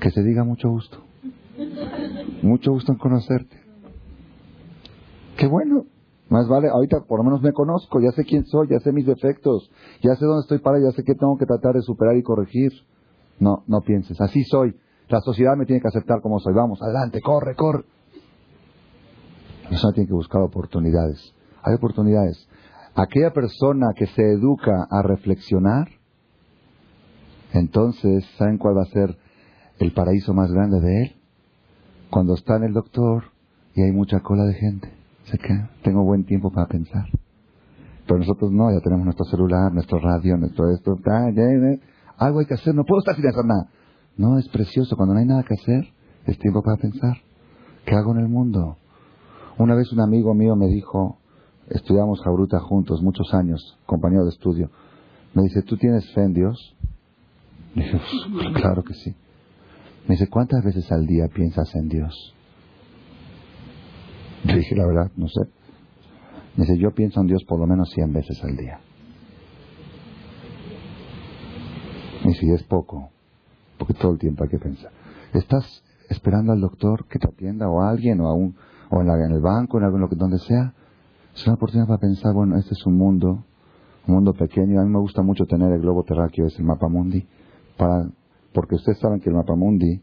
[0.00, 0.98] que se diga mucho gusto.
[2.42, 3.60] Mucho gusto en conocerte.
[5.36, 5.84] Qué bueno.
[6.28, 9.04] Más vale, ahorita por lo menos me conozco, ya sé quién soy, ya sé mis
[9.04, 9.68] defectos,
[10.00, 12.70] ya sé dónde estoy para, ya sé qué tengo que tratar de superar y corregir.
[13.40, 14.76] No, no pienses, así soy.
[15.08, 16.54] La sociedad me tiene que aceptar como soy.
[16.54, 17.84] Vamos, adelante, corre, corre.
[19.64, 21.34] La persona tiene que buscar oportunidades.
[21.64, 22.48] Hay oportunidades.
[22.94, 25.88] Aquella persona que se educa a reflexionar,
[27.52, 29.16] entonces, ¿saben cuál va a ser
[29.80, 31.16] el paraíso más grande de él?
[32.10, 33.24] Cuando está en el doctor
[33.74, 34.92] y hay mucha cola de gente.
[35.24, 37.06] Sé que tengo buen tiempo para pensar.
[38.06, 40.98] Pero nosotros no, ya tenemos nuestro celular, nuestro radio, nuestro esto.
[42.18, 43.68] Algo hay que hacer, no puedo estar sin hacer nada.
[44.16, 44.96] No, es precioso.
[44.96, 45.88] Cuando no hay nada que hacer,
[46.26, 47.16] es tiempo para pensar.
[47.86, 48.76] ¿Qué hago en el mundo?
[49.58, 51.18] Una vez un amigo mío me dijo,
[51.68, 54.70] estudiamos Jabruta juntos, muchos años, compañero de estudio.
[55.32, 56.76] Me dice, ¿tú tienes fe en Dios?
[57.74, 58.00] dije,
[58.32, 59.14] pues, claro que sí.
[60.06, 62.34] Me dice, ¿cuántas veces al día piensas en Dios?
[64.44, 65.40] Le dije, la verdad, no sé.
[66.56, 68.80] Me dice, yo pienso en Dios por lo menos 100 veces al día.
[72.24, 73.10] Y si es poco,
[73.78, 74.90] porque todo el tiempo hay que pensar.
[75.32, 78.56] ¿Estás esperando al doctor que te atienda o a alguien o, a un,
[78.90, 80.74] o en, la, en el banco, en algo, donde sea?
[81.34, 83.44] Es una oportunidad para pensar, bueno, este es un mundo,
[84.06, 84.80] un mundo pequeño.
[84.80, 87.26] A mí me gusta mucho tener el globo terráqueo, es el mapa mundi,
[87.76, 88.10] para,
[88.52, 90.02] porque ustedes saben que el mapa mundi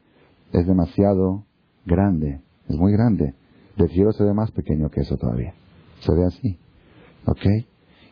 [0.53, 1.45] es demasiado
[1.85, 3.33] grande, es muy grande.
[3.77, 5.53] Del cielo se ve más pequeño que eso todavía.
[5.99, 6.59] Se ve así.
[7.25, 7.45] ¿Ok?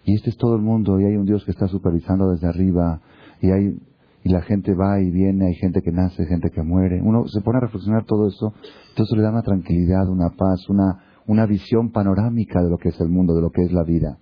[0.04, 3.02] Y este es todo el mundo y hay un Dios que está supervisando desde arriba
[3.42, 3.78] y hay
[4.26, 7.00] y la gente va y viene, hay gente que nace, gente que muere.
[7.00, 8.56] Uno se pone a reflexionar todo eso,
[8.90, 13.00] entonces le da una tranquilidad, una paz, una, una visión panorámica de lo que es
[13.00, 14.18] el mundo, de lo que es la vida.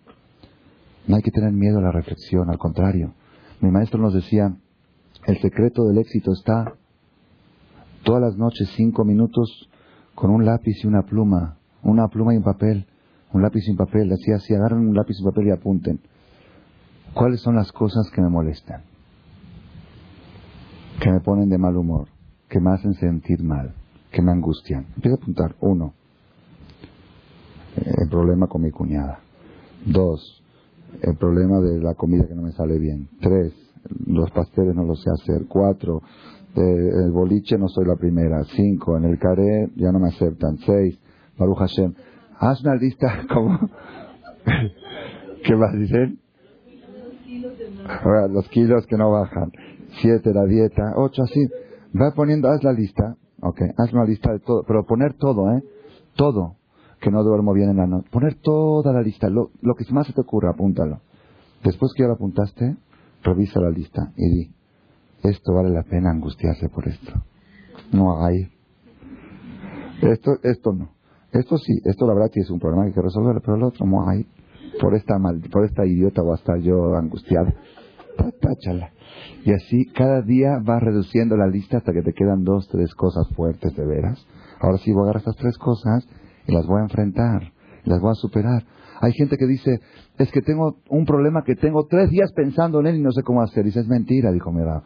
[1.08, 3.14] No hay que tener miedo a la reflexión, al contrario.
[3.62, 4.54] Mi maestro nos decía,
[5.26, 6.74] El secreto del éxito está
[8.04, 9.70] todas las noches cinco minutos
[10.16, 12.86] con un lápiz y una pluma, una pluma y un papel,
[13.32, 16.00] un lápiz y un papel, así, así, agarren un lápiz y un papel y apunten.
[17.14, 18.82] ¿Cuáles son las cosas que me molestan?
[21.00, 22.08] Que me ponen de mal humor,
[22.50, 23.74] que me hacen sentir mal,
[24.12, 24.88] que me angustian.
[24.96, 25.56] Empiezo a apuntar.
[25.62, 25.94] Uno,
[27.76, 29.20] el problema con mi cuñada.
[29.86, 30.44] Dos,
[31.02, 33.10] el problema de la comida que no me sale bien.
[33.22, 33.54] Tres,
[34.06, 35.48] los pasteles no los sé hacer.
[35.48, 36.02] Cuatro,
[36.56, 38.44] el boliche no soy la primera.
[38.56, 40.58] Cinco, en el caré ya no me aceptan.
[40.58, 41.00] Seis,
[41.38, 41.94] Baruch Hashem.
[42.40, 43.60] Haz una lista como...
[45.46, 46.18] ¿Qué vas a decir?
[48.30, 49.52] los kilos que no bajan.
[50.02, 50.94] Siete, la dieta.
[50.96, 51.42] Ocho, así.
[52.00, 53.16] Va poniendo, haz la lista.
[53.42, 54.64] Ok, haz una lista de todo.
[54.66, 55.64] Pero poner todo, ¿eh?
[56.16, 56.56] Todo.
[57.02, 58.08] Que no duermo bien en la noche.
[58.12, 59.30] Poner toda la lista.
[59.30, 61.02] Lo, lo que más se te ocurra, apúntalo.
[61.64, 62.76] Después que ya lo apuntaste,
[63.24, 64.52] revisa la lista y di,
[65.24, 67.14] esto vale la pena angustiarse por esto.
[67.92, 68.50] No hagáis.
[70.02, 70.90] Esto, esto no.
[71.32, 73.86] Esto sí, esto la verdad es un problema que hay que resolver, pero el otro
[73.86, 74.28] no hay.
[74.80, 77.54] Por esta mal, por esta idiota voy a estar yo angustiado.
[78.18, 78.92] Táchala.
[79.46, 83.28] Y así cada día vas reduciendo la lista hasta que te quedan dos, tres cosas
[83.36, 84.26] fuertes de veras.
[84.60, 86.08] Ahora sí voy a agarrar estas tres cosas
[86.48, 87.52] y las voy a enfrentar,
[87.86, 88.64] las voy a superar.
[89.02, 89.80] Hay gente que dice,
[90.18, 93.24] es que tengo un problema que tengo tres días pensando en él y no sé
[93.24, 93.66] cómo hacer.
[93.66, 94.84] Dice, es mentira, dijo Mera.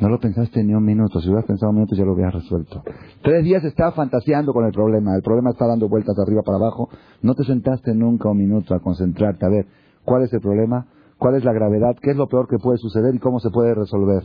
[0.00, 1.20] No lo pensaste ni un minuto.
[1.20, 2.82] Si hubieras pensado un minuto ya lo hubieras resuelto.
[3.22, 5.14] Tres días estaba fantaseando con el problema.
[5.14, 6.88] El problema está dando vueltas de arriba para abajo.
[7.22, 9.66] No te sentaste nunca un minuto a concentrarte a ver
[10.04, 10.86] cuál es el problema,
[11.18, 13.74] cuál es la gravedad, qué es lo peor que puede suceder y cómo se puede
[13.74, 14.24] resolver.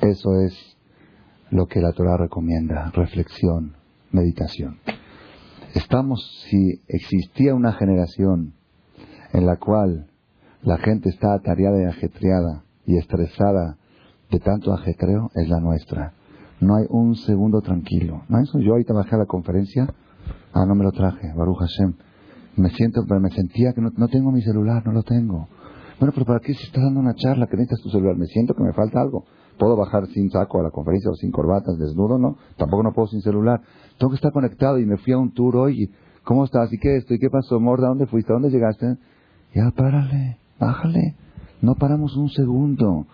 [0.00, 0.76] Eso es
[1.50, 2.90] lo que la Torah recomienda.
[2.94, 3.74] Reflexión,
[4.10, 4.78] meditación.
[5.74, 8.52] Estamos, si existía una generación
[9.32, 10.06] en la cual
[10.62, 13.78] la gente está atareada y ajetreada y estresada
[14.30, 16.12] de tanto ajetreo, es la nuestra.
[16.60, 18.22] No hay un segundo tranquilo.
[18.28, 18.58] ¿No eso?
[18.60, 19.86] Yo ahorita bajé a la conferencia,
[20.52, 21.94] ah, no me lo traje, Baruch Hashem.
[22.56, 25.48] Me siento, pero me sentía que no, no tengo mi celular, no lo tengo.
[25.98, 28.16] Bueno, pero ¿para qué si estás dando una charla que necesitas tu celular?
[28.16, 29.24] Me siento que me falta algo.
[29.62, 32.18] ¿Puedo bajar sin saco a la conferencia o sin corbatas, desnudo?
[32.18, 33.60] No, tampoco no puedo sin celular.
[33.96, 35.88] Tengo que estar conectado y me fui a un tour hoy.
[36.24, 36.72] ¿Cómo estás?
[36.72, 37.14] ¿Y qué esto?
[37.14, 37.86] ¿Y qué pasó, Morda?
[37.86, 38.32] ¿Dónde fuiste?
[38.32, 38.96] ¿Dónde llegaste?
[39.54, 41.14] Ya, párale, bájale.
[41.60, 43.06] No paramos un segundo.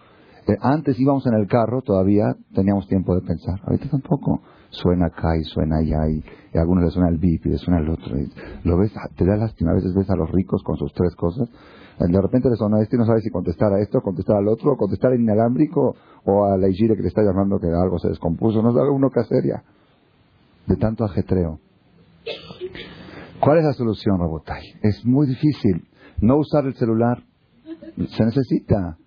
[0.46, 3.60] Eh, antes íbamos en el carro, todavía teníamos tiempo de pensar.
[3.66, 4.40] Ahorita tampoco.
[4.70, 7.80] Suena acá y suena allá y, a algunos les suena el bip y les suena
[7.80, 8.16] el otro.
[8.64, 9.72] lo ves, te da lástima.
[9.72, 11.50] A veces ves a los ricos con sus tres cosas
[11.98, 15.12] de repente a este y no sabe si contestar a esto, contestar al otro, contestar
[15.14, 18.62] en inalámbrico o a la Igire que le está llamando que algo se descompuso.
[18.62, 19.62] No sabe uno qué hacer ya.
[20.66, 21.58] De tanto ajetreo.
[23.40, 24.62] ¿Cuál es la solución, Rabotay?
[24.82, 25.88] Es muy difícil.
[26.20, 27.22] No usar el celular.
[27.96, 28.98] Se necesita.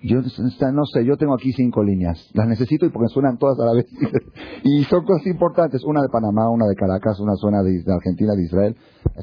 [0.00, 2.30] Yo no sé, yo tengo aquí cinco líneas.
[2.32, 3.86] Las necesito y porque suenan todas a la vez.
[4.64, 5.82] y son cosas importantes.
[5.84, 8.76] Una de Panamá, una de Caracas, una zona de, Argentina, de Israel.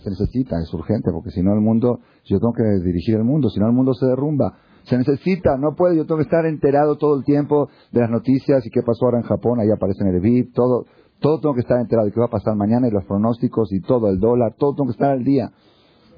[0.04, 3.50] Se necesita, es urgente, porque si no el mundo, yo tengo que dirigir el mundo,
[3.50, 4.58] si no el mundo se derrumba.
[4.84, 8.64] Se necesita, no puede, yo tengo que estar enterado todo el tiempo de las noticias
[8.66, 10.86] y qué pasó ahora en Japón, ahí aparece en el VIP, todo,
[11.20, 13.80] todo tengo que estar enterado de qué va a pasar mañana y los pronósticos y
[13.80, 15.52] todo, el dólar, todo tengo que estar al día.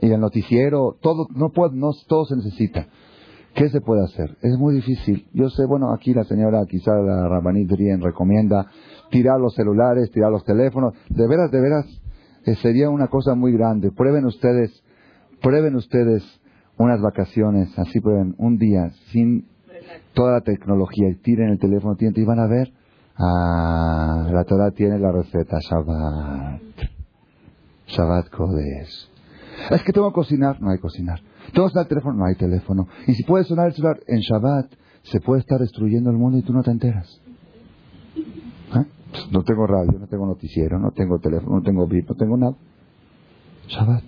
[0.02, 2.88] Y el noticiero, todo, no puedo, no, todo se necesita.
[3.56, 4.38] ¿Qué se puede hacer?
[4.42, 5.28] Es muy difícil.
[5.34, 8.68] Yo sé, bueno, aquí la señora, quizá la Rabanit Drien recomienda
[9.10, 10.94] tirar los celulares, tirar los teléfonos.
[11.10, 11.86] De veras, de veras,
[12.46, 13.92] eh, sería una cosa muy grande.
[13.92, 14.84] Prueben ustedes,
[15.42, 16.24] prueben ustedes
[16.78, 19.48] unas vacaciones, así pueden, un día, sin
[20.14, 22.72] toda la tecnología, y tiren el teléfono, y van a ver,
[23.18, 26.62] ah, la Torah tiene la receta, Shabbat.
[27.88, 29.10] Shabbat Kodesh.
[29.72, 31.20] Es que tengo que cocinar, no hay cocinar.
[31.54, 32.88] Todo está el teléfono, no hay teléfono.
[33.08, 34.72] Y si puede sonar el celular en Shabbat,
[35.04, 37.22] se puede estar destruyendo el mundo y tú no te enteras.
[38.16, 38.86] ¿Eh?
[39.32, 42.56] No tengo radio, no tengo noticiero, no tengo teléfono, no tengo VIP, no tengo nada.
[43.68, 44.04] Shabbat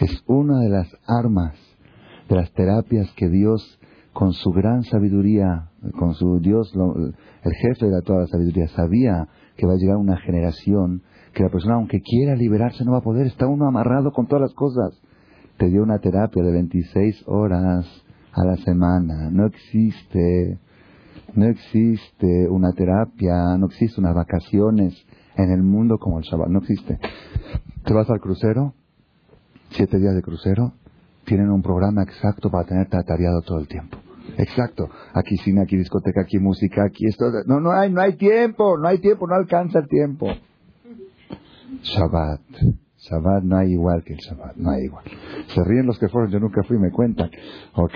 [0.00, 1.54] es una de las armas
[2.28, 3.78] de las terapias que Dios,
[4.12, 9.66] con su gran sabiduría, con su Dios, el jefe de toda la sabiduría, sabía que
[9.66, 11.02] va a llegar una generación
[11.34, 13.26] que la persona, aunque quiera liberarse, no va a poder.
[13.26, 15.00] Está uno amarrado con todas las cosas
[15.60, 17.86] te dio una terapia de 26 horas
[18.32, 19.28] a la semana.
[19.30, 20.58] No existe,
[21.34, 24.94] no existe una terapia, no existe unas vacaciones
[25.36, 26.98] en el mundo como el Shabbat, no existe.
[27.84, 28.72] Te vas al crucero,
[29.68, 30.72] siete días de crucero,
[31.26, 33.98] tienen un programa exacto para tenerte atareado todo el tiempo.
[34.38, 34.88] Exacto.
[35.12, 37.26] Aquí cine, aquí discoteca, aquí música, aquí esto.
[37.44, 40.26] No, no hay, no hay tiempo, no hay tiempo, no alcanza el tiempo.
[41.82, 42.40] Shabbat.
[43.00, 45.04] Shabbat no hay igual que el Shabbat, no hay igual.
[45.54, 47.30] Se ríen los que fueron, yo nunca fui, me cuentan.
[47.74, 47.94] Ok,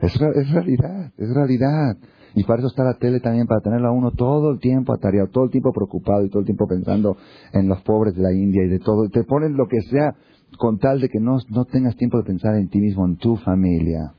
[0.00, 1.96] es, es realidad, es realidad.
[2.34, 5.28] Y para eso está la tele también, para tenerlo a uno todo el tiempo atareado,
[5.28, 7.16] todo el tiempo preocupado y todo el tiempo pensando
[7.52, 9.08] en los pobres de la India y de todo.
[9.08, 10.14] Te ponen lo que sea
[10.58, 13.36] con tal de que no, no tengas tiempo de pensar en ti mismo, en tu
[13.36, 14.12] familia.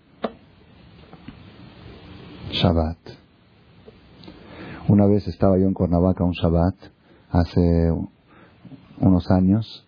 [2.51, 2.97] Shabbat.
[4.89, 6.75] Una vez estaba yo en Cuernavaca un Shabbat,
[7.29, 7.91] hace
[8.99, 9.86] unos años.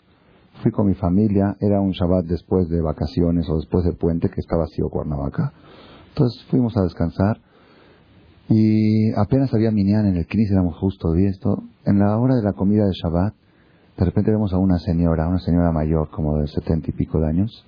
[0.62, 4.42] Fui con mi familia, era un Shabbat después de vacaciones o después del puente que
[4.42, 5.54] estaba vacío Cuernavaca.
[6.10, 7.40] Entonces fuimos a descansar
[8.50, 11.64] y apenas había minyan en el Knis, éramos justo esto.
[11.86, 13.34] En la hora de la comida de Shabbat,
[13.98, 17.28] de repente vemos a una señora, una señora mayor, como de setenta y pico de
[17.28, 17.66] años,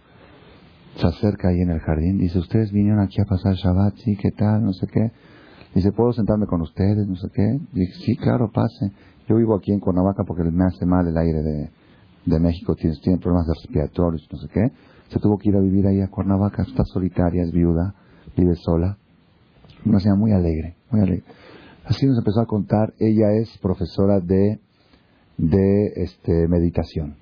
[0.98, 3.96] se acerca ahí en el jardín, dice, ¿ustedes vinieron aquí a pasar Shabbat?
[4.00, 4.66] Sí, ¿qué tal?
[4.66, 5.14] No sé qué.
[5.74, 7.08] Dice, ¿puedo sentarme con ustedes?
[7.08, 7.58] No sé qué.
[7.72, 8.92] Dice, sí, claro, pase.
[9.30, 11.70] Yo vivo aquí en Cuernavaca porque me hace mal el aire de,
[12.26, 14.72] de México, tiene, tiene problemas respiratorios, no sé qué.
[15.09, 17.95] Se tuvo que ir a vivir ahí a Cuernavaca, está solitaria, es viuda,
[18.38, 18.97] vive sola.
[19.86, 21.24] Una señora muy alegre, muy alegre.
[21.86, 24.59] Así nos empezó a contar, ella es profesora de,
[25.38, 27.15] de este, meditación.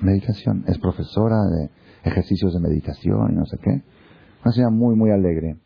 [0.00, 1.70] Meditación, es profesora de
[2.02, 3.82] ejercicios de meditación y no sé qué.
[4.42, 5.56] Una señora muy, muy alegre.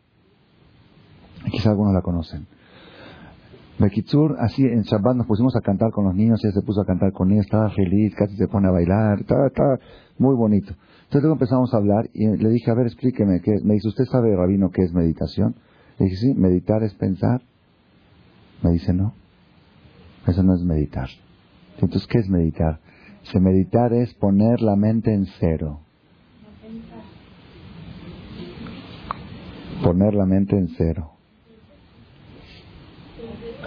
[1.51, 2.47] Quizá algunos la conocen.
[3.77, 6.85] Bekitsur, así en Shabbat nos pusimos a cantar con los niños, ella se puso a
[6.85, 9.77] cantar con ellos, estaba feliz, casi se pone a bailar, estaba, estaba
[10.17, 10.73] muy bonito.
[11.03, 13.51] Entonces luego empezamos a hablar y le dije, a ver, explíqueme, ¿qué?
[13.63, 15.55] me dice, ¿usted sabe, Rabino, qué es meditación?
[15.99, 17.41] Le dije, sí, meditar es pensar.
[18.63, 19.13] Me dice, no,
[20.25, 21.09] eso no es meditar.
[21.79, 22.79] Entonces, ¿qué es meditar?
[23.33, 25.81] Meditar es poner la mente en cero.
[29.83, 31.14] Poner la mente en cero.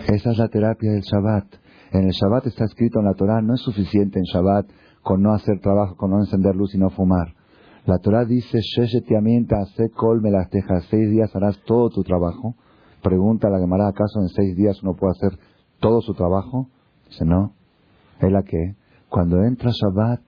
[0.08, 1.44] Esa es la terapia del Shabbat.
[1.92, 4.66] En el Shabbat está escrito en la Torah, no es suficiente en Shabbat
[5.02, 7.34] con no hacer trabajo, con no encender luz y no fumar.
[7.84, 12.54] La Torah dice, hace kol tejas, seis días harás todo tu trabajo.
[13.02, 15.38] Pregunta la Gemara, ¿acaso en seis días uno puede hacer
[15.78, 16.68] todo su trabajo?
[17.10, 17.52] Dice, no.
[18.18, 18.76] Es la que,
[19.10, 20.22] cuando entra Shabbat,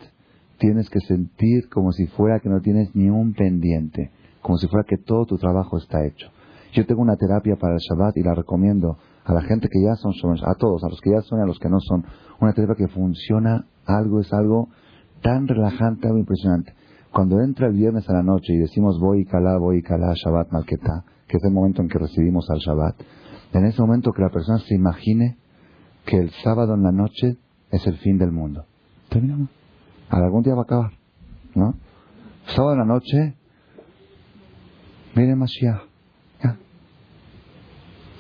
[0.58, 4.10] tienes que sentir como si fuera que no tienes ni un pendiente,
[4.42, 6.28] como si fuera que todo tu trabajo está hecho.
[6.74, 8.98] Yo tengo una terapia para el Shabbat y la recomiendo
[9.30, 10.12] a la gente que ya son
[10.44, 12.04] a todos, a los que ya son y a los que no son,
[12.40, 14.70] una terapia que funciona, algo es algo
[15.22, 16.74] tan relajante, algo impresionante.
[17.12, 20.14] Cuando entra el viernes a la noche y decimos voy y calá, voy y calá,
[20.14, 23.00] Shabbat Malketá, que es el momento en que recibimos al Shabbat,
[23.52, 25.38] en ese momento que la persona se imagine
[26.06, 27.36] que el sábado en la noche
[27.70, 28.64] es el fin del mundo.
[29.10, 29.48] Terminamos.
[30.08, 30.90] Algún día va a acabar.
[32.46, 33.36] Sábado en la noche,
[35.14, 35.89] viene Mashiach.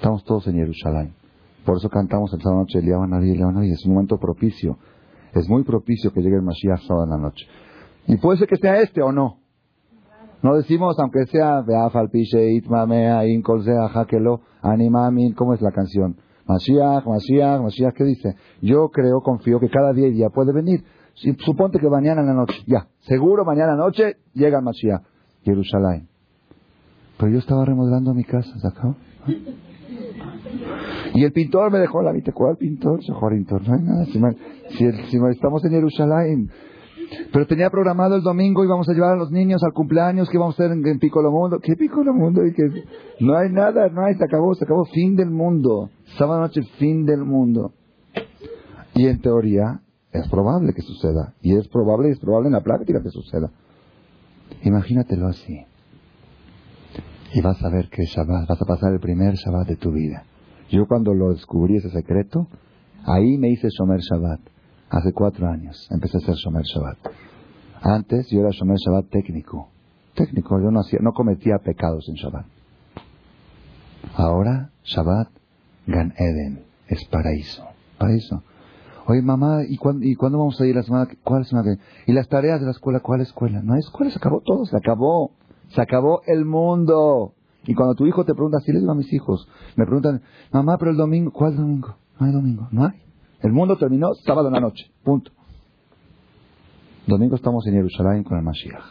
[0.00, 1.12] Estamos todos en Jerusalén.
[1.66, 3.72] Por eso cantamos el sábado noche, Nadie, Nadie.
[3.72, 4.78] Es un momento propicio.
[5.34, 7.46] Es muy propicio que llegue el Mashiach sábado en la noche.
[8.06, 9.40] Y puede ser que sea este o no.
[10.42, 11.62] No decimos, aunque sea
[14.62, 16.16] Animamin, ¿cómo es la canción?
[16.46, 18.36] Mashiach, Mashiach, Mashiach, ¿qué dice?
[18.62, 20.82] Yo creo, confío que cada día y día puede venir.
[21.44, 25.02] suponte que mañana en la noche, ya, seguro mañana en noche llega el Mashiach,
[25.44, 26.08] Jerusalén.
[27.18, 28.96] Pero yo estaba remodelando mi casa, ¿sacó?
[31.14, 32.32] Y el pintor me dejó la mitad.
[32.32, 33.00] ¿Cuál pintor?
[33.00, 33.68] Pintor.
[33.68, 34.04] No hay nada.
[34.06, 36.50] Si, si estamos en Jerusalén,
[37.32, 40.38] pero tenía programado el domingo y vamos a llevar a los niños al cumpleaños que
[40.38, 41.58] vamos a hacer en, en Piccolo Mundo.
[41.60, 42.44] ¿Qué Piccolo Mundo?
[42.46, 42.62] Y que
[43.20, 45.90] no hay nada, no hay, se acabó, se acabó, fin del mundo.
[46.16, 47.72] Sábado noche, fin del mundo.
[48.94, 49.80] Y en teoría
[50.12, 51.34] es probable que suceda.
[51.42, 53.50] Y es probable, y es probable en la práctica que suceda.
[54.62, 55.64] Imagínatelo así.
[57.32, 60.24] Y vas a ver que Shabbat, vas a pasar el primer Shabbat de tu vida.
[60.70, 62.46] Yo cuando lo descubrí ese secreto,
[63.04, 64.40] ahí me hice Shomer Shabbat.
[64.88, 66.98] Hace cuatro años empecé a hacer Shomer Shabbat.
[67.82, 69.68] Antes yo era Shomer Shabbat técnico.
[70.14, 72.46] Técnico, yo no, hacía, no cometía pecados en Shabbat.
[74.14, 75.28] Ahora Shabbat,
[75.86, 77.64] Gan Eden, es paraíso.
[77.98, 78.42] Paraíso.
[79.06, 81.08] Oye, mamá, ¿y cuándo, ¿y vamos a ir la semana?
[81.24, 81.76] ¿Cuál semana?
[82.06, 83.00] ¿Y las tareas de la escuela?
[83.00, 83.60] ¿Cuál escuela?
[83.60, 85.32] No hay escuela, se acabó todo, se acabó.
[85.70, 87.34] Se acabó el mundo.
[87.66, 89.46] Y cuando tu hijo te pregunta, así les digo a mis hijos,
[89.76, 91.96] me preguntan, mamá, pero el domingo, ¿cuál domingo?
[92.18, 93.02] No hay domingo, no hay.
[93.42, 94.90] El mundo terminó sábado en la noche.
[95.02, 95.30] Punto.
[97.06, 98.84] Domingo estamos en Jerusalén con el Mashiach.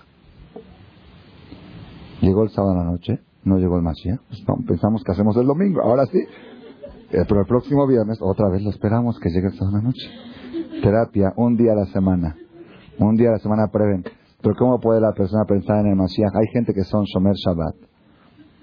[2.22, 4.20] Llegó el sábado en la noche, no llegó el Mashiach.
[4.28, 6.20] Pues pensamos que hacemos el domingo, ahora sí.
[7.12, 9.90] Eh, pero el próximo viernes, otra vez lo esperamos que llegue el sábado en la
[9.90, 10.82] noche.
[10.82, 12.36] Terapia, un día a la semana.
[13.00, 14.04] Un día a la semana preven.
[14.42, 16.36] Pero ¿cómo puede la persona pensar en el Mashiach?
[16.36, 17.89] Hay gente que son Shomer Shabbat.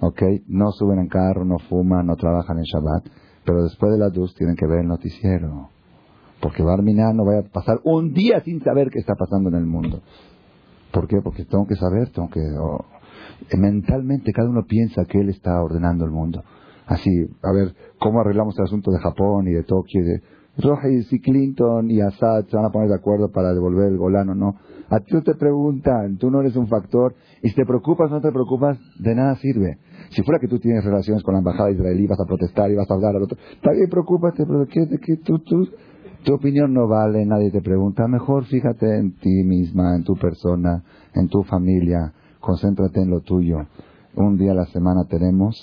[0.00, 0.22] ¿Ok?
[0.46, 3.06] No suben en carro, no fuman, no trabajan en Shabbat.
[3.44, 5.70] Pero después de la luz tienen que ver el noticiero
[6.40, 9.66] Porque Barminá no vaya a pasar un día sin saber qué está pasando en el
[9.66, 10.02] mundo.
[10.92, 11.18] ¿Por qué?
[11.22, 12.40] Porque tengo que saber, tengo que...
[12.40, 16.42] Eh, mentalmente cada uno piensa que él está ordenando el mundo.
[16.86, 17.10] Así,
[17.42, 20.04] a ver, ¿cómo arreglamos el asunto de Japón y de Tokio?
[20.04, 20.22] De,
[20.58, 24.34] Rojas y Clinton y Assad se van a poner de acuerdo para devolver el Golano,
[24.34, 24.56] no.
[24.88, 28.30] A ti te preguntan, tú no eres un factor, y si te preocupas no te
[28.30, 29.78] preocupas, de nada sirve.
[30.10, 32.88] Si fuera que tú tienes relaciones con la embajada israelí, vas a protestar y vas
[32.90, 35.68] a hablar al otro, también preocúpate, pero ¿qué, qué tú, tú,
[36.24, 38.06] tu opinión no vale, nadie te pregunta.
[38.06, 40.82] Mejor fíjate en ti misma, en tu persona,
[41.14, 43.58] en tu familia, concéntrate en lo tuyo.
[44.14, 45.56] Un día a la semana tenemos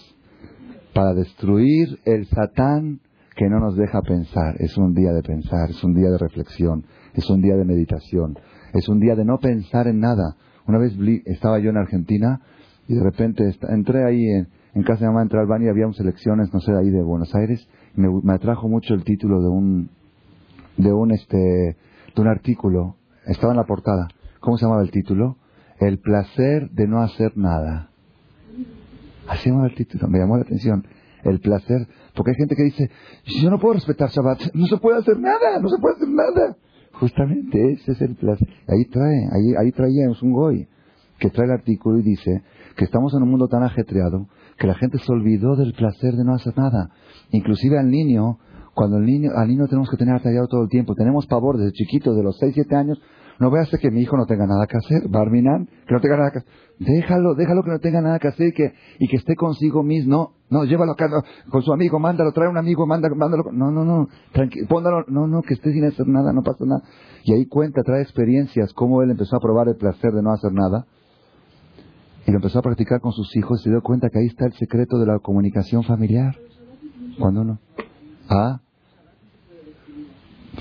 [0.93, 2.99] para destruir el Satán
[3.35, 4.55] que no nos deja pensar.
[4.59, 8.37] Es un día de pensar, es un día de reflexión, es un día de meditación,
[8.73, 10.35] es un día de no pensar en nada.
[10.67, 10.93] Una vez
[11.25, 12.41] estaba yo en Argentina
[12.87, 15.99] y de repente entré ahí en, casa de mamá, entré al baño y había unas
[15.99, 17.67] elecciones, no sé, de ahí de Buenos Aires.
[17.95, 19.89] me, me atrajo mucho el título de un,
[20.77, 22.97] de un, este, de un artículo.
[23.25, 24.07] Estaba en la portada.
[24.39, 25.37] ¿Cómo se llamaba el título?
[25.79, 27.89] El placer de no hacer nada.
[29.27, 30.85] Así llamaba el título, me llamó la atención.
[31.23, 32.89] El placer, porque hay gente que dice,
[33.41, 36.57] yo no puedo respetar Shabbat, no se puede hacer nada, no se puede hacer nada.
[37.03, 38.47] Justamente ese es el placer.
[38.65, 40.69] Ahí trae, ahí, ahí traía, un goy,
[41.19, 42.43] que trae el artículo y dice
[42.77, 46.23] que estamos en un mundo tan ajetreado que la gente se olvidó del placer de
[46.23, 46.91] no hacer nada.
[47.31, 48.37] Inclusive al niño,
[48.73, 51.73] cuando el niño, al niño tenemos que tener atallado todo el tiempo, tenemos pavor desde
[51.73, 53.01] chiquito, de los 6, 7 años,
[53.39, 55.99] no voy a hacer que mi hijo no tenga nada que hacer, Barminan, que no
[55.99, 56.51] tenga nada que hacer.
[56.79, 60.11] Déjalo, déjalo que no tenga nada que hacer y que, y que esté consigo mismo.
[60.13, 61.09] No, no, llévalo acá
[61.49, 63.43] con su amigo, mándalo, trae un amigo, mándalo, mándalo.
[63.51, 66.83] No, no, no, tranquilo, póndalo, no, no, que esté sin hacer nada, no pasa nada.
[67.23, 70.51] Y ahí cuenta, trae experiencias, cómo él empezó a probar el placer de no hacer
[70.51, 70.85] nada.
[72.25, 74.45] Y lo empezó a practicar con sus hijos y se dio cuenta que ahí está
[74.45, 76.35] el secreto de la comunicación familiar.
[77.19, 77.59] Cuando no.
[78.29, 78.61] Ah,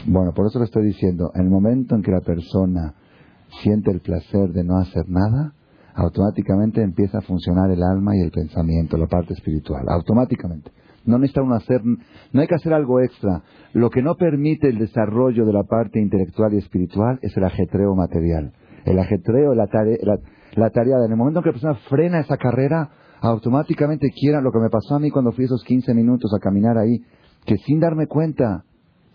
[0.07, 2.95] bueno, por eso le estoy diciendo, en el momento en que la persona
[3.63, 5.53] siente el placer de no hacer nada,
[5.95, 10.71] automáticamente empieza a funcionar el alma y el pensamiento, la parte espiritual, automáticamente.
[11.05, 13.43] No necesita uno hacer, no hay que hacer algo extra.
[13.73, 17.95] Lo que no permite el desarrollo de la parte intelectual y espiritual es el ajetreo
[17.95, 18.53] material.
[18.85, 19.99] El ajetreo, la tarea,
[20.55, 20.97] la, tarea.
[21.05, 22.91] En el momento en que la persona frena esa carrera,
[23.21, 26.79] automáticamente quiera lo que me pasó a mí cuando fui esos 15 minutos a caminar
[26.79, 27.01] ahí,
[27.45, 28.65] que sin darme cuenta,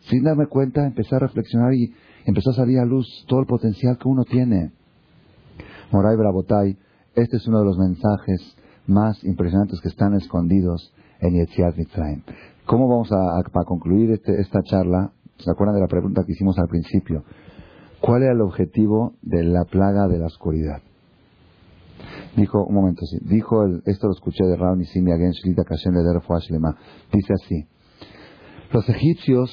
[0.09, 1.93] sin darme cuenta, empecé a reflexionar y
[2.25, 4.71] empezó a salir a luz todo el potencial que uno tiene.
[5.91, 6.77] Moray Brabotay,
[7.15, 8.55] este es uno de los mensajes
[8.85, 12.23] más impresionantes que están escondidos en Yetziat Mitzrayim.
[12.65, 15.11] ¿Cómo vamos a, concluir este, esta charla?
[15.37, 17.23] ¿Se acuerdan de la pregunta que hicimos al principio?
[18.01, 20.81] ¿Cuál era el objetivo de la plaga de la oscuridad?
[22.35, 25.95] Dijo, un momento, dijo, esto lo escuché de Raúl Nisimi Shlita Kashem
[27.11, 27.65] Dice así,
[28.71, 29.51] los egipcios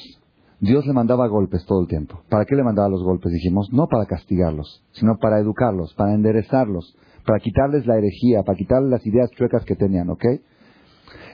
[0.59, 2.21] Dios le mandaba golpes todo el tiempo.
[2.29, 3.31] ¿Para qué le mandaba los golpes?
[3.31, 6.95] Dijimos, no para castigarlos, sino para educarlos, para enderezarlos,
[7.25, 10.25] para quitarles la herejía, para quitarles las ideas chuecas que tenían, ¿ok?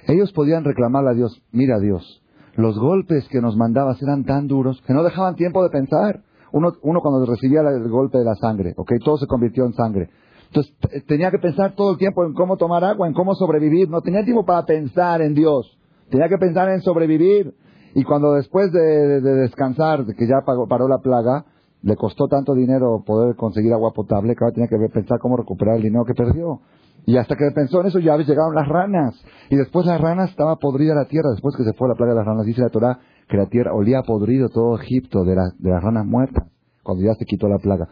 [0.07, 2.21] Ellos podían reclamarle a Dios, mira Dios,
[2.55, 6.21] los golpes que nos mandabas eran tan duros que no dejaban tiempo de pensar.
[6.51, 8.91] Uno, uno cuando recibía el golpe de la sangre, ¿ok?
[9.03, 10.09] Todo se convirtió en sangre.
[10.47, 10.73] Entonces
[11.07, 13.89] tenía que pensar todo el tiempo en cómo tomar agua, en cómo sobrevivir.
[13.89, 15.77] No tenía tiempo para pensar en Dios.
[16.09, 17.53] Tenía que pensar en sobrevivir.
[17.93, 21.45] Y cuando después de, descansar, de que ya paró la plaga,
[21.81, 25.77] le costó tanto dinero poder conseguir agua potable que ahora tenía que pensar cómo recuperar
[25.77, 26.61] el dinero que perdió.
[27.05, 29.15] Y hasta que pensó en eso ya llegaron las ranas.
[29.49, 31.31] Y después las ranas estaba podrida la tierra.
[31.31, 33.73] Después que se fue la plaga de las ranas, dice la Torah que la tierra
[33.73, 36.47] olía podrido todo Egipto de, de las ranas muertas.
[36.83, 37.87] Cuando ya se quitó la plaga.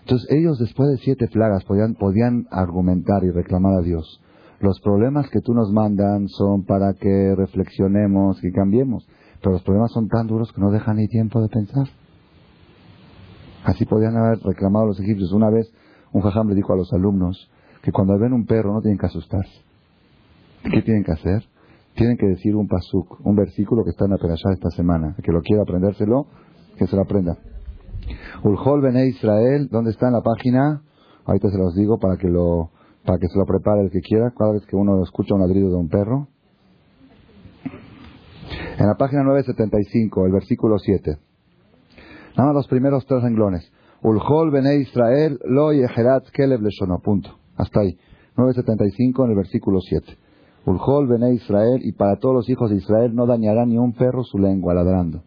[0.00, 4.20] Entonces ellos después de siete plagas podían, podían argumentar y reclamar a Dios.
[4.60, 9.06] Los problemas que tú nos mandan son para que reflexionemos y cambiemos.
[9.40, 11.88] Pero los problemas son tan duros que no dejan ni tiempo de pensar.
[13.64, 15.32] Así podían haber reclamado los egipcios.
[15.32, 15.70] Una vez
[16.12, 17.50] un jajam le dijo a los alumnos
[17.82, 19.62] que cuando ven un perro no tienen que asustarse.
[20.62, 21.44] ¿Qué tienen que hacer?
[21.94, 25.14] Tienen que decir un pasuk, un versículo que está en la perashá esta semana.
[25.16, 26.26] El que lo quiera aprendérselo,
[26.76, 27.36] que se lo aprenda.
[28.42, 30.82] Ulhol Bene Israel, ¿dónde está en la página?
[31.24, 32.70] Ahorita se los digo para que lo
[33.04, 34.32] para que se lo prepare el que quiera.
[34.36, 36.28] Cada vez que uno escucha un ladrido de un perro,
[38.80, 41.18] en la página 975, el versículo 7.
[42.34, 43.70] Nada más los primeros tres renglones.
[44.02, 46.98] Ulhol bene Israel lo yeherat kelev leshono.
[47.00, 47.38] Punto.
[47.58, 47.98] Hasta ahí.
[48.38, 50.16] 975 en el versículo 7.
[50.64, 54.24] Ulhol bene Israel y para todos los hijos de Israel no dañará ni un perro
[54.24, 55.24] su lengua ladrando.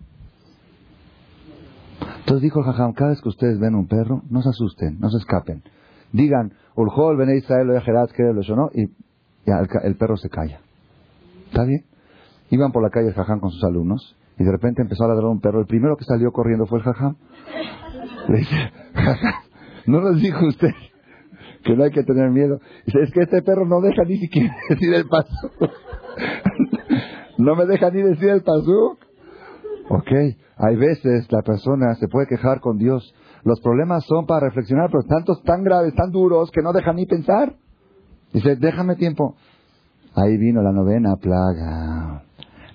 [2.21, 5.17] Entonces dijo Jajam, cada vez que ustedes ven un perro, no se asusten, no se
[5.17, 5.61] escapen.
[6.11, 8.87] Digan, Ulhol bene Israel lo yeherat kelev leshono y
[9.45, 10.59] ya el perro se calla.
[11.51, 11.92] ¿Está bien?
[12.53, 15.41] Iban por la calle Jaján con sus alumnos Y de repente empezó a ladrar un
[15.41, 15.59] perro.
[15.59, 17.15] El primero que salió corriendo fue el jajam.
[18.29, 19.33] Le dice, jajam,
[19.87, 20.69] ¿no nos dijo usted
[21.63, 22.59] que no hay que tener miedo?
[22.85, 25.33] Dice, es que este perro no deja ni siquiera decir el paso.
[27.39, 28.97] no me deja ni decir el paso.
[29.89, 30.11] Ok,
[30.57, 33.15] hay veces la persona se puede quejar con Dios.
[33.43, 37.07] Los problemas son para reflexionar, pero tantos tan graves, tan duros, que no dejan ni
[37.07, 37.55] pensar.
[38.31, 39.35] Dice, déjame tiempo.
[40.15, 42.23] Ahí vino la novena plaga.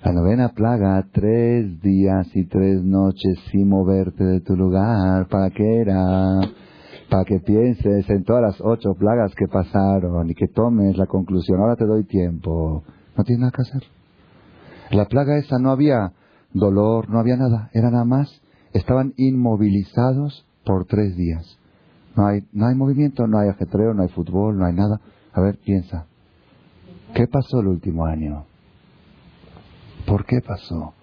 [0.03, 5.27] La novena plaga, tres días y tres noches sin moverte de tu lugar.
[5.27, 6.39] ¿Para qué era?
[7.09, 11.59] Para que pienses en todas las ocho plagas que pasaron y que tomes la conclusión.
[11.59, 12.83] Ahora te doy tiempo.
[13.17, 13.83] No tienes nada que hacer.
[14.91, 16.13] La plaga esa no había
[16.53, 17.69] dolor, no había nada.
[17.73, 18.41] Era nada más.
[18.71, 21.57] Estaban inmovilizados por tres días.
[22.15, 25.01] No hay, no hay movimiento, no hay ajetreo, no hay fútbol, no hay nada.
[25.33, 26.05] A ver, piensa.
[27.13, 28.45] ¿Qué pasó el último año?
[30.05, 30.93] ¿Por qué pasó?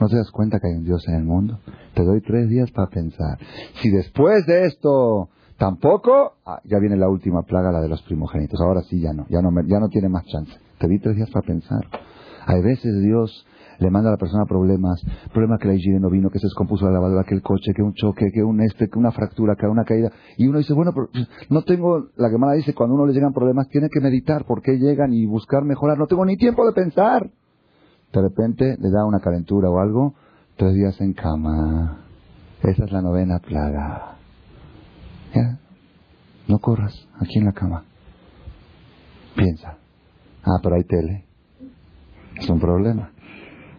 [0.00, 1.58] ¿No te das cuenta que hay un Dios en el mundo?
[1.94, 3.38] Te doy tres días para pensar.
[3.80, 8.60] Si después de esto tampoco, ah, ya viene la última plaga, la de los primogénitos.
[8.60, 10.52] Ahora sí ya no, ya no, tiene más chance.
[10.78, 11.80] Te di tres días para pensar.
[12.46, 13.46] Hay veces Dios
[13.78, 15.02] le manda a la persona problemas,
[15.32, 17.82] problema que la higiene no vino, que se descompuso la lavadora, que el coche, que
[17.82, 20.10] un choque, que un este, que una fractura, que una caída.
[20.36, 21.08] Y uno dice, bueno, pero
[21.50, 24.78] no tengo, la Gemara dice, cuando uno le llegan problemas, tiene que meditar por qué
[24.78, 25.98] llegan y buscar mejorar.
[25.98, 27.30] No tengo ni tiempo de pensar.
[28.12, 30.14] De repente le da una calentura o algo,
[30.56, 32.04] tres días en cama.
[32.62, 34.16] Esa es la novena plaga.
[35.34, 35.58] ¿Ya?
[36.48, 37.84] No corras, aquí en la cama.
[39.34, 39.78] Piensa.
[40.42, 41.24] Ah, pero hay tele.
[42.36, 43.10] Es un problema.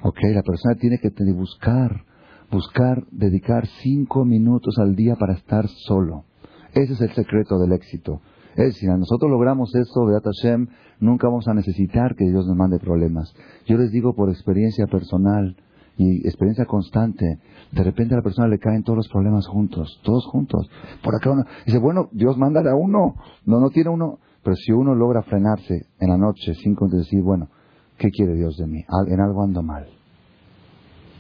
[0.03, 2.03] Ok, la persona tiene que buscar,
[2.51, 6.25] buscar, dedicar cinco minutos al día para estar solo.
[6.73, 8.21] Ese es el secreto del éxito.
[8.65, 10.67] Decir, si nosotros logramos eso, Beat Hashem,
[10.99, 13.33] nunca vamos a necesitar que Dios nos mande problemas.
[13.65, 15.55] Yo les digo por experiencia personal
[15.97, 17.39] y experiencia constante,
[17.71, 20.69] de repente a la persona le caen todos los problemas juntos, todos juntos.
[21.03, 24.19] Por acá uno dice, bueno, Dios manda a uno, no, no tiene uno.
[24.43, 27.49] Pero si uno logra frenarse en la noche sin decir, bueno,
[27.97, 28.85] ¿Qué quiere Dios de mí?
[29.07, 29.87] En algo ando mal.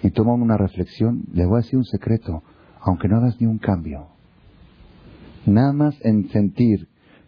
[0.03, 2.43] Y toma una reflexión, le voy a decir un secreto,
[2.81, 4.07] aunque no hagas ni un cambio.
[5.47, 6.87] Nada más en sentir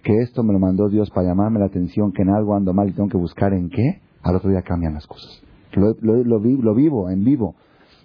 [0.09, 2.89] que esto me lo mandó Dios para llamarme la atención, que en algo ando mal
[2.89, 5.39] y tengo que buscar en qué, al otro día cambian las cosas.
[5.73, 7.53] Lo, vivo, en vivo.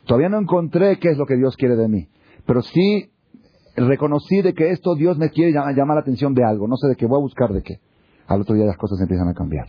[0.05, 2.09] Todavía no encontré qué es lo que Dios quiere de mí,
[2.45, 3.11] pero sí
[3.75, 6.97] reconocí de que esto Dios me quiere llamar la atención de algo, no sé de
[6.97, 7.79] qué, voy a buscar de qué.
[8.27, 9.69] Al otro día las cosas empiezan a cambiar.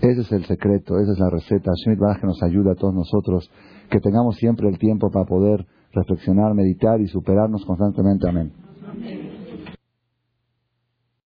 [0.00, 1.72] Ese es el secreto, esa es la receta.
[1.74, 3.50] Schmidt que nos ayuda a todos nosotros,
[3.90, 8.26] que tengamos siempre el tiempo para poder reflexionar, meditar y superarnos constantemente.
[8.26, 8.67] Amén.